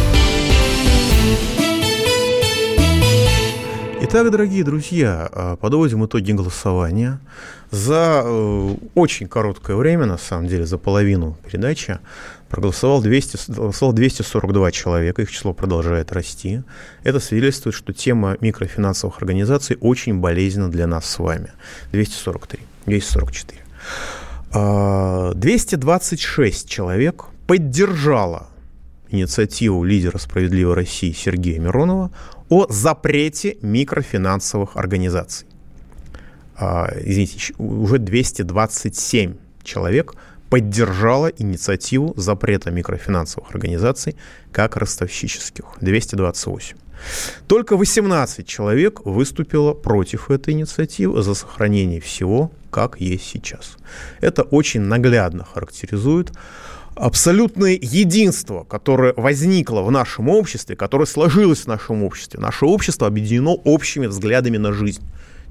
Итак, 4.13 4.29
дорогие 4.29 4.65
друзья, 4.65 5.29
а, 5.31 5.55
подводим 5.55 6.05
итоги 6.05 6.33
голосования. 6.33 7.21
За 7.69 8.23
э, 8.25 8.75
очень 8.93 9.29
короткое 9.29 9.77
время, 9.77 10.05
на 10.05 10.17
самом 10.17 10.47
деле, 10.47 10.65
за 10.65 10.77
половину 10.77 11.37
передачи, 11.45 11.97
проголосовал 12.49 13.01
200, 13.01 13.53
голосовал 13.53 13.93
242 13.93 14.71
человека, 14.73 15.21
их 15.21 15.31
число 15.31 15.53
продолжает 15.53 16.11
расти. 16.11 16.61
Это 17.05 17.21
свидетельствует, 17.21 17.73
что 17.73 17.93
тема 17.93 18.35
микрофинансовых 18.41 19.17
организаций 19.19 19.77
очень 19.79 20.19
болезненна 20.19 20.69
для 20.69 20.87
нас 20.87 21.05
с 21.05 21.17
вами. 21.17 21.53
243, 21.93 22.59
244. 22.87 23.61
226 25.35 26.69
человек 26.69 27.27
поддержало 27.47 28.50
инициативу 29.11 29.83
лидера 29.83 30.17
«Справедливой 30.17 30.73
России» 30.75 31.11
Сергея 31.11 31.59
Миронова 31.59 32.11
о 32.49 32.65
запрете 32.69 33.57
микрофинансовых 33.61 34.75
организаций. 34.75 35.47
А, 36.55 36.91
извините, 37.03 37.53
уже 37.57 37.97
227 37.97 39.35
человек 39.63 40.13
поддержало 40.49 41.27
инициативу 41.27 42.13
запрета 42.17 42.71
микрофинансовых 42.71 43.51
организаций 43.51 44.15
как 44.51 44.75
ростовщических. 44.75 45.65
228. 45.79 46.77
Только 47.47 47.77
18 47.77 48.45
человек 48.45 49.05
выступило 49.05 49.73
против 49.73 50.29
этой 50.29 50.53
инициативы 50.53 51.23
за 51.23 51.33
сохранение 51.33 51.99
всего, 51.99 52.51
как 52.69 52.99
есть 52.99 53.25
сейчас. 53.25 53.77
Это 54.19 54.43
очень 54.43 54.81
наглядно 54.81 55.45
характеризует 55.45 56.31
абсолютное 57.01 57.79
единство, 57.81 58.63
которое 58.63 59.13
возникло 59.17 59.81
в 59.81 59.89
нашем 59.89 60.29
обществе, 60.29 60.75
которое 60.75 61.07
сложилось 61.07 61.61
в 61.61 61.67
нашем 61.67 62.03
обществе. 62.03 62.39
Наше 62.39 62.65
общество 62.65 63.07
объединено 63.07 63.53
общими 63.53 64.05
взглядами 64.05 64.57
на 64.57 64.71
жизнь. 64.71 65.01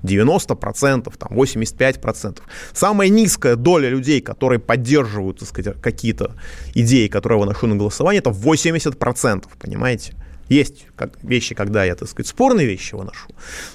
90%, 0.05 1.13
там, 1.19 1.33
85%. 1.33 2.39
Самая 2.73 3.09
низкая 3.09 3.57
доля 3.57 3.91
людей, 3.91 4.21
которые 4.21 4.61
поддерживают 4.61 5.41
так 5.41 5.49
сказать, 5.49 5.81
какие-то 5.83 6.37
идеи, 6.75 7.09
которые 7.09 7.39
я 7.39 7.45
выношу 7.45 7.67
на 7.67 7.77
голосование, 7.77 8.21
это 8.21 8.31
80%, 8.31 9.45
понимаете? 9.59 10.15
Есть 10.49 10.87
как, 10.97 11.23
вещи, 11.23 11.55
когда 11.55 11.85
я, 11.85 11.97
так 11.97 12.09
сказать, 12.09 12.29
спорные 12.29 12.67
вещи 12.67 12.95
выношу, 12.95 13.29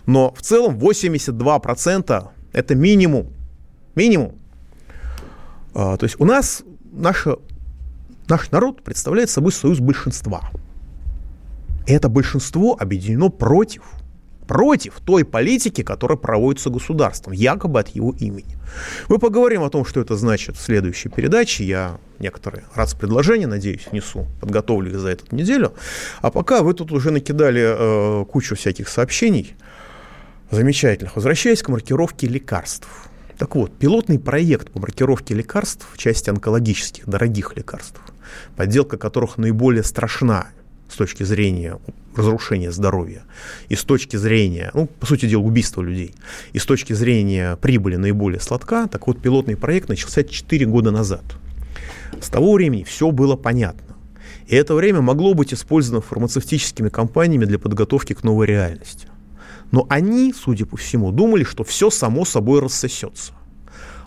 но 0.06 0.34
в 0.34 0.42
целом 0.42 0.78
82% 0.78 2.28
это 2.54 2.76
минимум. 2.76 3.28
Минимум. 3.96 4.36
А, 5.74 5.98
то 5.98 6.06
есть 6.06 6.16
у 6.20 6.26
нас 6.26 6.64
наше 6.92 7.36
Наш 8.28 8.50
народ 8.50 8.82
представляет 8.82 9.30
собой 9.30 9.52
союз 9.52 9.80
большинства. 9.80 10.50
И 11.86 11.94
это 11.94 12.10
большинство 12.10 12.76
объединено 12.80 13.30
против, 13.30 13.84
против 14.48 14.96
той 15.06 15.24
политики, 15.24 15.84
которая 15.84 16.18
проводится 16.18 16.72
государством, 16.72 17.34
якобы 17.34 17.80
от 17.80 17.90
его 17.90 18.16
имени. 18.20 18.58
Мы 19.10 19.20
поговорим 19.20 19.62
о 19.62 19.70
том, 19.70 19.86
что 19.86 20.00
это 20.00 20.16
значит 20.16 20.58
в 20.58 20.62
следующей 20.62 21.10
передаче. 21.10 21.66
Я 21.66 22.00
некоторые 22.18 22.64
раз 22.74 22.96
предложения, 22.96 23.46
надеюсь, 23.46 23.88
внесу, 23.92 24.26
подготовлю 24.42 24.90
их 24.90 25.00
за 25.00 25.10
эту 25.10 25.36
неделю. 25.36 25.74
А 26.22 26.32
пока 26.32 26.64
вы 26.64 26.74
тут 26.74 26.92
уже 26.92 27.12
накидали 27.12 27.62
э, 27.64 28.26
кучу 28.26 28.56
всяких 28.56 28.90
сообщений 28.90 29.56
замечательных. 30.50 31.16
Возвращаясь 31.16 31.62
к 31.62 31.70
маркировке 31.70 32.26
лекарств. 32.26 32.88
Так 33.38 33.54
вот, 33.56 33.78
пилотный 33.78 34.18
проект 34.18 34.72
по 34.72 34.80
маркировке 34.80 35.36
лекарств 35.36 35.86
в 35.92 35.98
части 36.00 36.32
онкологических, 36.32 37.06
дорогих 37.08 37.56
лекарств– 37.56 38.02
подделка 38.56 38.98
которых 38.98 39.38
наиболее 39.38 39.84
страшна 39.84 40.48
с 40.90 40.96
точки 40.96 41.24
зрения 41.24 41.80
разрушения 42.16 42.72
здоровья, 42.72 43.24
и 43.68 43.76
с 43.76 43.84
точки 43.84 44.16
зрения, 44.16 44.72
ну, 44.74 44.88
по 44.88 45.06
сути 45.06 45.28
дела, 45.28 45.42
убийства 45.42 45.82
людей, 45.82 46.14
и 46.54 46.60
с 46.60 46.66
точки 46.66 46.94
зрения 46.94 47.58
прибыли 47.58 47.98
наиболее 47.98 48.40
сладка, 48.40 48.88
так 48.88 49.08
вот, 49.08 49.22
пилотный 49.22 49.58
проект 49.58 49.90
начался 49.90 50.24
4 50.24 50.66
года 50.66 50.92
назад. 50.92 51.24
С 52.22 52.30
того 52.30 52.54
времени 52.54 52.84
все 52.84 53.12
было 53.12 53.36
понятно. 53.36 53.96
И 54.48 54.56
это 54.56 54.76
время 54.76 55.02
могло 55.02 55.34
быть 55.34 55.54
использовано 55.54 56.02
фармацевтическими 56.02 56.90
компаниями 56.90 57.46
для 57.46 57.60
подготовки 57.60 58.14
к 58.14 58.24
новой 58.24 58.46
реальности. 58.46 59.08
Но 59.72 59.86
они, 59.90 60.34
судя 60.34 60.66
по 60.66 60.78
всему, 60.78 61.12
думали, 61.12 61.44
что 61.44 61.64
все 61.64 61.90
само 61.90 62.26
собой 62.26 62.62
рассосется. 62.62 63.34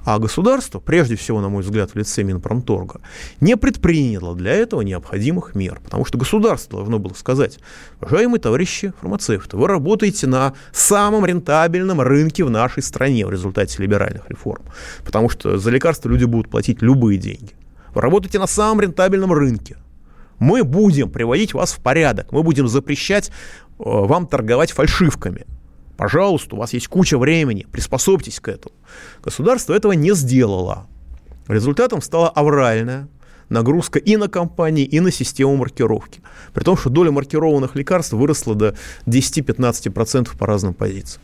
А 0.08 0.18
государство, 0.18 0.80
прежде 0.80 1.16
всего, 1.16 1.42
на 1.42 1.50
мой 1.50 1.62
взгляд, 1.62 1.90
в 1.90 1.94
лице 1.94 2.22
Минпромторга, 2.22 3.02
не 3.42 3.58
предприняло 3.58 4.34
для 4.34 4.52
этого 4.52 4.80
необходимых 4.80 5.54
мер. 5.54 5.80
Потому 5.84 6.06
что 6.06 6.16
государство 6.16 6.78
должно 6.78 6.98
было 6.98 7.12
сказать, 7.12 7.58
уважаемые 8.00 8.40
товарищи 8.40 8.94
фармацевты, 9.02 9.58
вы 9.58 9.68
работаете 9.68 10.26
на 10.26 10.54
самом 10.72 11.26
рентабельном 11.26 12.00
рынке 12.00 12.42
в 12.42 12.48
нашей 12.48 12.82
стране 12.82 13.26
в 13.26 13.30
результате 13.30 13.82
либеральных 13.82 14.30
реформ. 14.30 14.64
Потому 15.04 15.28
что 15.28 15.58
за 15.58 15.70
лекарства 15.70 16.08
люди 16.08 16.24
будут 16.24 16.50
платить 16.50 16.80
любые 16.80 17.18
деньги. 17.18 17.52
Вы 17.94 18.00
работаете 18.00 18.38
на 18.38 18.46
самом 18.46 18.80
рентабельном 18.80 19.30
рынке. 19.34 19.76
Мы 20.38 20.64
будем 20.64 21.10
приводить 21.10 21.52
вас 21.52 21.72
в 21.72 21.80
порядок. 21.80 22.32
Мы 22.32 22.42
будем 22.42 22.66
запрещать 22.66 23.28
э, 23.28 23.32
вам 23.78 24.26
торговать 24.26 24.70
фальшивками. 24.72 25.44
Пожалуйста, 25.98 26.54
у 26.54 26.58
вас 26.58 26.72
есть 26.74 26.86
куча 26.86 27.18
времени, 27.18 27.66
приспособьтесь 27.72 28.38
к 28.38 28.46
этому. 28.46 28.72
Государство 29.20 29.74
этого 29.74 29.92
не 29.92 30.14
сделало. 30.14 30.86
Результатом 31.48 32.00
стала 32.00 32.28
авральная 32.28 33.08
нагрузка 33.48 33.98
и 33.98 34.16
на 34.16 34.28
компании, 34.28 34.84
и 34.84 35.00
на 35.00 35.10
систему 35.10 35.56
маркировки. 35.56 36.20
При 36.54 36.62
том, 36.62 36.76
что 36.76 36.88
доля 36.88 37.10
маркированных 37.10 37.74
лекарств 37.74 38.12
выросла 38.12 38.54
до 38.54 38.76
10-15% 39.06 40.38
по 40.38 40.46
разным 40.46 40.72
позициям. 40.72 41.20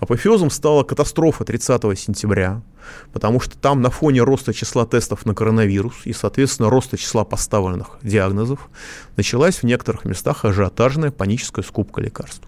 Апофеозом 0.00 0.50
стала 0.50 0.82
катастрофа 0.82 1.44
30 1.44 1.96
сентября, 1.96 2.62
потому 3.12 3.38
что 3.38 3.56
там 3.56 3.80
на 3.80 3.90
фоне 3.90 4.22
роста 4.22 4.52
числа 4.52 4.86
тестов 4.86 5.24
на 5.24 5.34
коронавирус 5.34 5.94
и, 6.04 6.12
соответственно, 6.12 6.68
роста 6.68 6.96
числа 6.96 7.24
поставленных 7.24 7.98
диагнозов 8.02 8.70
началась 9.16 9.56
в 9.56 9.62
некоторых 9.64 10.04
местах 10.04 10.44
ажиотажная 10.44 11.12
паническая 11.12 11.64
скупка 11.64 12.00
лекарств. 12.00 12.42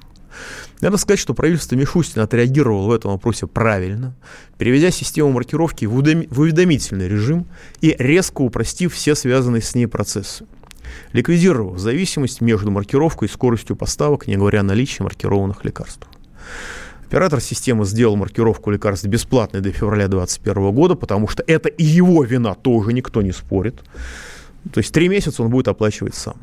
Надо 0.80 0.96
сказать, 0.96 1.18
что 1.18 1.34
правительство 1.34 1.74
Мишустина 1.76 2.24
отреагировало 2.24 2.88
в 2.88 2.92
этом 2.92 3.12
вопросе 3.12 3.46
правильно, 3.46 4.14
переведя 4.58 4.90
систему 4.90 5.32
маркировки 5.32 5.86
в 5.86 5.96
уведомительный 5.96 7.08
режим 7.08 7.46
и 7.80 7.96
резко 7.98 8.42
упростив 8.42 8.94
все 8.94 9.14
связанные 9.14 9.62
с 9.62 9.74
ней 9.74 9.86
процессы. 9.86 10.46
ликвидировав 11.12 11.78
зависимость 11.78 12.40
между 12.40 12.70
маркировкой 12.70 13.28
и 13.28 13.30
скоростью 13.30 13.76
поставок, 13.76 14.26
не 14.26 14.36
говоря 14.36 14.60
о 14.60 14.62
наличии 14.62 15.02
маркированных 15.02 15.64
лекарств. 15.64 16.06
Оператор 17.06 17.40
системы 17.40 17.86
сделал 17.86 18.16
маркировку 18.16 18.70
лекарств 18.70 19.06
бесплатной 19.06 19.60
до 19.60 19.72
февраля 19.72 20.08
2021 20.08 20.72
года, 20.72 20.94
потому 20.94 21.26
что 21.26 21.42
это 21.46 21.68
и 21.70 21.82
его 21.82 22.22
вина 22.22 22.54
тоже 22.54 22.92
никто 22.92 23.22
не 23.22 23.32
спорит. 23.32 23.82
То 24.72 24.78
есть 24.80 24.92
три 24.92 25.08
месяца 25.08 25.42
он 25.42 25.48
будет 25.48 25.68
оплачивать 25.68 26.14
сам. 26.14 26.36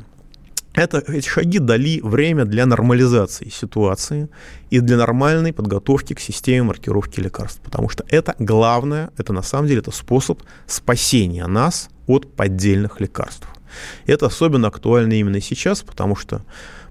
Это, 0.76 1.02
эти 1.08 1.26
шаги 1.26 1.58
дали 1.58 2.00
время 2.02 2.44
для 2.44 2.66
нормализации 2.66 3.48
ситуации 3.48 4.28
и 4.68 4.80
для 4.80 4.98
нормальной 4.98 5.54
подготовки 5.54 6.12
к 6.12 6.20
системе 6.20 6.64
маркировки 6.64 7.18
лекарств. 7.18 7.62
Потому 7.64 7.88
что 7.88 8.04
это 8.08 8.34
главное, 8.38 9.10
это 9.16 9.32
на 9.32 9.42
самом 9.42 9.68
деле 9.68 9.80
это 9.80 9.90
способ 9.90 10.42
спасения 10.66 11.46
нас 11.46 11.88
от 12.06 12.30
поддельных 12.34 13.00
лекарств. 13.00 13.48
Это 14.04 14.26
особенно 14.26 14.68
актуально 14.68 15.14
именно 15.14 15.40
сейчас, 15.40 15.82
потому 15.82 16.14
что 16.14 16.42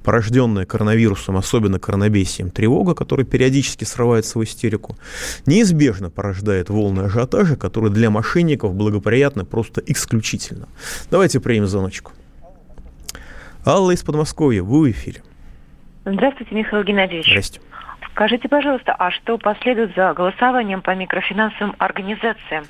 порожденная 0.03 0.65
коронавирусом, 0.65 1.37
особенно 1.37 1.79
коронабесием, 1.79 2.49
тревога, 2.49 2.95
которая 2.95 3.25
периодически 3.25 3.83
срывается 3.83 4.39
в 4.39 4.43
истерику, 4.43 4.97
неизбежно 5.45 6.09
порождает 6.09 6.69
волны 6.69 7.01
ажиотажа, 7.01 7.55
которые 7.55 7.93
для 7.93 8.09
мошенников 8.09 8.73
благоприятны 8.73 9.45
просто 9.45 9.81
исключительно. 9.85 10.67
Давайте 11.11 11.39
примем 11.39 11.67
звоночку. 11.67 12.11
Алла 13.67 13.91
из 13.91 14.03
Подмосковья, 14.03 14.61
вы 14.61 14.81
в 14.81 14.91
эфире. 14.91 15.23
Здравствуйте, 16.05 16.53
Михаил 16.53 16.83
Геннадьевич. 16.83 17.25
Здравствуйте. 17.25 17.65
Скажите, 18.11 18.47
пожалуйста, 18.47 18.93
а 18.93 19.09
что 19.09 19.39
последует 19.39 19.95
за 19.95 20.13
голосованием 20.13 20.83
по 20.83 20.93
микрофинансовым 20.93 21.75
организациям? 21.79 22.65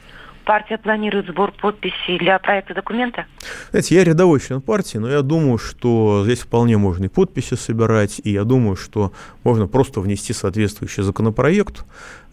Партия 0.45 0.77
планирует 0.77 1.27
сбор 1.27 1.51
подписей 1.51 2.17
для 2.17 2.39
проекта 2.39 2.73
документа? 2.75 3.25
Знаете, 3.71 3.95
я 3.95 4.03
рядовой 4.05 4.39
член 4.39 4.61
партии, 4.61 4.97
но 4.97 5.09
я 5.09 5.21
думаю, 5.21 5.57
что 5.57 6.21
здесь 6.23 6.39
вполне 6.39 6.77
можно 6.77 7.05
и 7.05 7.07
подписи 7.09 7.55
собирать, 7.55 8.21
и 8.23 8.29
я 8.29 8.45
думаю, 8.45 8.77
что 8.77 9.11
можно 9.43 9.67
просто 9.67 9.99
внести 9.99 10.31
соответствующий 10.31 11.03
законопроект 11.03 11.83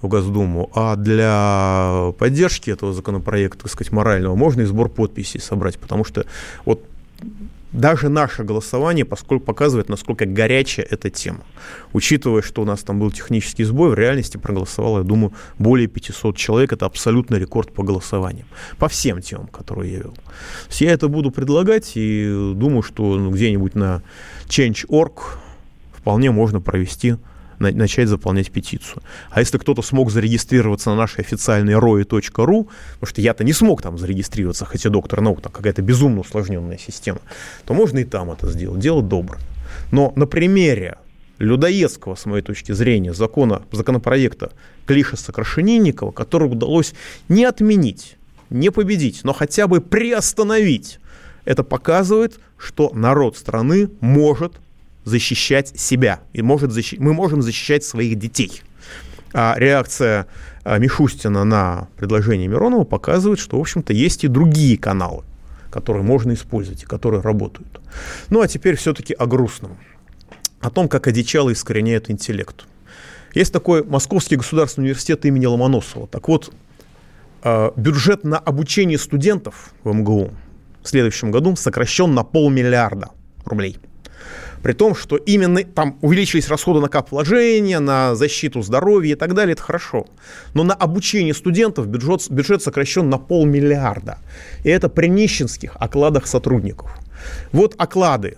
в 0.03 0.09
Госдуму, 0.09 0.71
а 0.75 0.95
для 0.95 2.13
поддержки 2.19 2.71
этого 2.71 2.93
законопроекта, 2.93 3.63
так 3.63 3.73
сказать, 3.73 3.93
морального, 3.93 4.37
можно 4.37 4.61
и 4.61 4.67
сбор 4.67 4.89
подписей 4.89 5.41
собрать, 5.41 5.79
потому 5.81 6.05
что 6.05 6.27
вот 6.65 6.85
даже 7.73 8.09
наше 8.09 8.45
голосование 8.45 9.05
поскольку 9.05 9.47
показывает, 9.47 9.89
насколько 9.89 10.27
горячая 10.27 10.87
эта 10.89 11.11
тема. 11.11 11.41
Учитывая, 11.93 12.43
что 12.43 12.63
у 12.63 12.65
нас 12.65 12.83
там 12.83 13.01
был 13.01 13.11
технический 13.11 13.65
сбой, 13.65 13.91
в 13.91 13.95
реальности 13.95 14.37
проголосовало, 14.37 14.99
я 14.99 15.05
думаю, 15.05 15.33
более 15.59 15.89
500 15.89 16.37
человек. 16.37 16.73
Это 16.73 16.87
абсолютный 16.87 17.39
рекорд 17.39 17.73
по 17.73 17.83
голосованиям. 17.83 18.47
По 18.79 18.89
всем 18.89 19.23
темам, 19.23 19.47
которые 19.47 19.93
я 19.93 19.99
вел. 20.01 20.15
Я 20.71 20.93
это 20.93 21.09
буду 21.09 21.31
предлагать 21.31 21.93
и 21.95 22.53
думаю, 22.55 22.83
что 22.83 23.17
ну, 23.17 23.31
где-нибудь 23.31 23.75
на 23.75 24.03
Change.org 24.49 25.39
вполне 25.95 26.31
можно 26.31 26.61
провести 26.61 27.17
начать 27.59 28.09
заполнять 28.09 28.51
петицию. 28.51 29.03
А 29.31 29.41
если 29.41 29.59
кто-то 29.59 29.83
смог 29.83 30.11
зарегистрироваться 30.11 30.91
на 30.91 30.97
нашей 30.97 31.21
официальной 31.21 31.75
roi.ru, 31.75 32.25
потому 32.35 32.67
что 33.03 33.21
я-то 33.21 33.45
не 33.45 33.53
смог 33.53 33.83
там 33.83 33.99
зарегистрироваться, 33.99 34.65
хотя 34.65 34.91
доктор 34.91 35.21
наук, 35.21 35.43
там 35.43 35.53
какая-то 35.53 35.83
безумно 35.83 36.21
усложненная 36.21 36.79
система, 36.79 37.21
то 37.65 37.75
можно 37.75 37.99
и 37.99 38.05
там 38.05 38.31
это 38.31 38.49
сделать. 38.49 38.81
Дело 38.81 39.03
доброе. 39.03 39.41
Но 39.91 40.13
на 40.17 40.27
примере 40.27 40.97
людоедского, 41.39 42.15
с 42.15 42.27
моей 42.27 42.43
точки 42.43 42.73
зрения, 42.73 43.13
закона, 43.13 43.63
законопроекта 43.73 44.53
Клишеса 44.87 45.33
Крашенинникова, 45.33 46.13
который 46.13 46.49
удалось 46.49 46.95
не 47.29 47.45
отменить, 47.45 48.17
не 48.51 48.71
победить, 48.71 49.21
но 49.25 49.33
хотя 49.33 49.67
бы 49.67 49.81
приостановить, 49.81 50.99
это 51.45 51.65
показывает, 51.65 52.39
что 52.57 52.91
народ 52.95 53.37
страны 53.37 53.91
может 54.01 54.55
защищать 55.05 55.79
себя, 55.79 56.21
и 56.33 56.43
может 56.43 56.71
защи- 56.71 56.99
мы 56.99 57.13
можем 57.13 57.43
защищать 57.43 57.85
своих 57.85 58.19
детей. 58.19 58.63
А 59.35 59.55
реакция 59.57 60.27
а, 60.65 60.79
Мишустина 60.79 61.45
на 61.45 61.89
предложение 61.97 62.49
Миронова 62.49 62.85
показывает, 62.85 63.39
что, 63.39 63.57
в 63.57 63.61
общем-то, 63.61 63.93
есть 63.93 64.25
и 64.25 64.29
другие 64.29 64.77
каналы, 64.77 65.25
которые 65.71 66.03
можно 66.03 66.33
использовать 66.33 66.83
и 66.83 66.87
которые 66.87 67.23
работают. 67.23 67.81
Ну, 68.29 68.43
а 68.43 68.49
теперь 68.49 68.77
все-таки 68.77 69.15
о 69.15 69.27
грустном. 69.27 69.77
О 70.61 70.71
том, 70.71 70.89
как 70.89 71.07
одичало 71.07 71.53
искореняет 71.53 72.11
интеллект. 72.11 72.65
Есть 73.35 73.53
такой 73.53 73.83
Московский 73.83 74.37
государственный 74.37 74.85
университет 74.87 75.25
имени 75.25 75.47
Ломоносова. 75.47 76.07
Так 76.07 76.29
вот, 76.29 76.53
а, 77.43 77.73
бюджет 77.75 78.23
на 78.23 78.39
обучение 78.39 78.99
студентов 78.99 79.71
в 79.83 79.93
МГУ 79.93 80.31
в 80.83 80.89
следующем 80.89 81.31
году 81.31 81.57
сокращен 81.57 82.15
на 82.15 82.23
полмиллиарда 82.23 83.09
рублей– 83.47 83.79
при 84.63 84.73
том, 84.73 84.95
что 84.95 85.17
именно 85.17 85.65
там 85.65 85.99
увеличились 86.03 86.49
расходы 86.49 86.81
на 86.81 86.89
кап-вложения, 86.89 87.81
на 87.81 88.15
защиту 88.15 88.63
здоровья 88.63 89.13
и 89.13 89.17
так 89.17 89.35
далее, 89.35 89.55
это 89.55 89.63
хорошо. 89.63 90.07
Но 90.55 90.63
на 90.63 90.75
обучение 90.75 91.35
студентов 91.35 91.89
бюджет, 91.89 92.31
бюджет 92.31 92.63
сокращен 92.63 93.11
на 93.11 93.19
полмиллиарда. 93.19 94.19
И 94.65 94.69
это 94.69 94.89
при 94.89 95.09
нищенских 95.09 95.77
окладах 95.77 96.27
сотрудников. 96.27 96.91
Вот 97.53 97.75
оклады. 97.79 98.37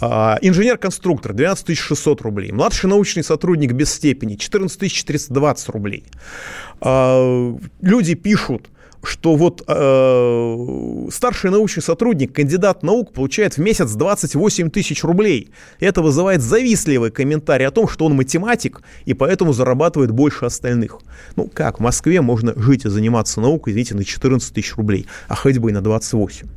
А, 0.00 0.38
инженер-конструктор 0.40 1.32
12 1.32 1.76
600 1.76 2.20
рублей. 2.22 2.52
Младший 2.52 2.88
научный 2.88 3.24
сотрудник 3.24 3.72
без 3.72 3.92
степени 3.92 4.36
14 4.36 4.90
420 4.92 5.68
рублей. 5.70 6.04
А, 6.80 7.56
люди 7.80 8.14
пишут, 8.14 8.68
что 9.08 9.36
вот 9.36 9.64
э, 9.66 11.08
старший 11.10 11.50
научный 11.50 11.82
сотрудник, 11.82 12.34
кандидат 12.34 12.82
наук, 12.82 13.12
получает 13.12 13.54
в 13.54 13.58
месяц 13.58 13.92
28 13.92 14.70
тысяч 14.70 15.02
рублей. 15.02 15.50
Это 15.80 16.02
вызывает 16.02 16.42
завистливый 16.42 17.10
комментарий 17.10 17.66
о 17.66 17.70
том, 17.70 17.88
что 17.88 18.06
он 18.06 18.14
математик 18.14 18.82
и 19.06 19.14
поэтому 19.14 19.52
зарабатывает 19.52 20.10
больше 20.10 20.44
остальных. 20.44 20.98
Ну 21.36 21.50
как, 21.52 21.78
в 21.78 21.82
Москве 21.82 22.20
можно 22.20 22.52
жить 22.56 22.84
и 22.84 22.88
заниматься 22.88 23.40
наукой, 23.40 23.72
извините, 23.72 23.94
на 23.94 24.04
14 24.04 24.52
тысяч 24.52 24.76
рублей, 24.76 25.06
а 25.28 25.34
хоть 25.34 25.58
бы 25.58 25.70
и 25.70 25.72
на 25.72 25.80
28. 25.80 26.48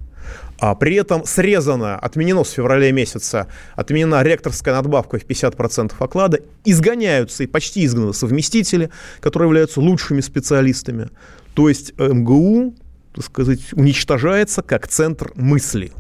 А 0.60 0.76
при 0.76 0.96
этом 0.96 1.26
срезано, 1.26 1.98
отменено 1.98 2.44
с 2.44 2.52
февраля 2.52 2.92
месяца, 2.92 3.48
отменена 3.76 4.22
ректорская 4.22 4.76
надбавка 4.76 5.18
в 5.18 5.26
50% 5.26 5.94
оклада, 5.98 6.40
изгоняются 6.64 7.44
и 7.44 7.48
почти 7.48 7.84
изгнаны 7.84 8.14
совместители, 8.14 8.92
которые 9.22 9.48
являются 9.48 9.80
лучшими 9.82 10.22
специалистами. 10.22 11.10
То 11.54 11.70
есть 11.70 11.98
МГУ, 11.98 12.76
так 13.14 13.26
сказать, 13.26 13.74
уничтожается 13.74 14.62
как 14.62 14.88
центр 14.88 15.32
мысли. 15.36 15.92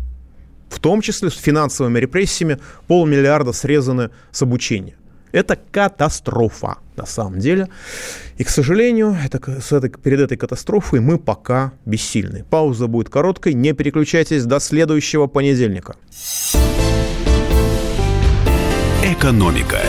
В 0.70 0.80
том 0.80 1.02
числе 1.02 1.30
с 1.30 1.36
финансовыми 1.36 1.99
репрессиями 1.99 2.60
полмиллиарда 2.88 3.52
срезаны 3.52 4.10
с 4.32 4.41
обучения. 4.41 4.95
Это 5.32 5.58
катастрофа 5.72 6.78
на 6.95 7.06
самом 7.06 7.39
деле. 7.39 7.68
И, 8.38 8.43
к 8.43 8.49
сожалению, 8.49 9.18
это, 9.24 9.62
с 9.62 9.72
этой, 9.72 9.89
перед 9.89 10.20
этой 10.20 10.38
катастрофой 10.38 10.99
мы 10.99 11.18
пока 11.18 11.74
бессильны. 11.86 12.45
Пауза 12.49 12.88
будет 12.88 13.10
короткой. 13.10 13.54
Не 13.54 13.74
переключайтесь 13.74 14.45
до 14.45 14.60
следующего 14.60 15.28
понедельника. 15.28 15.95
Экономика. 19.04 19.80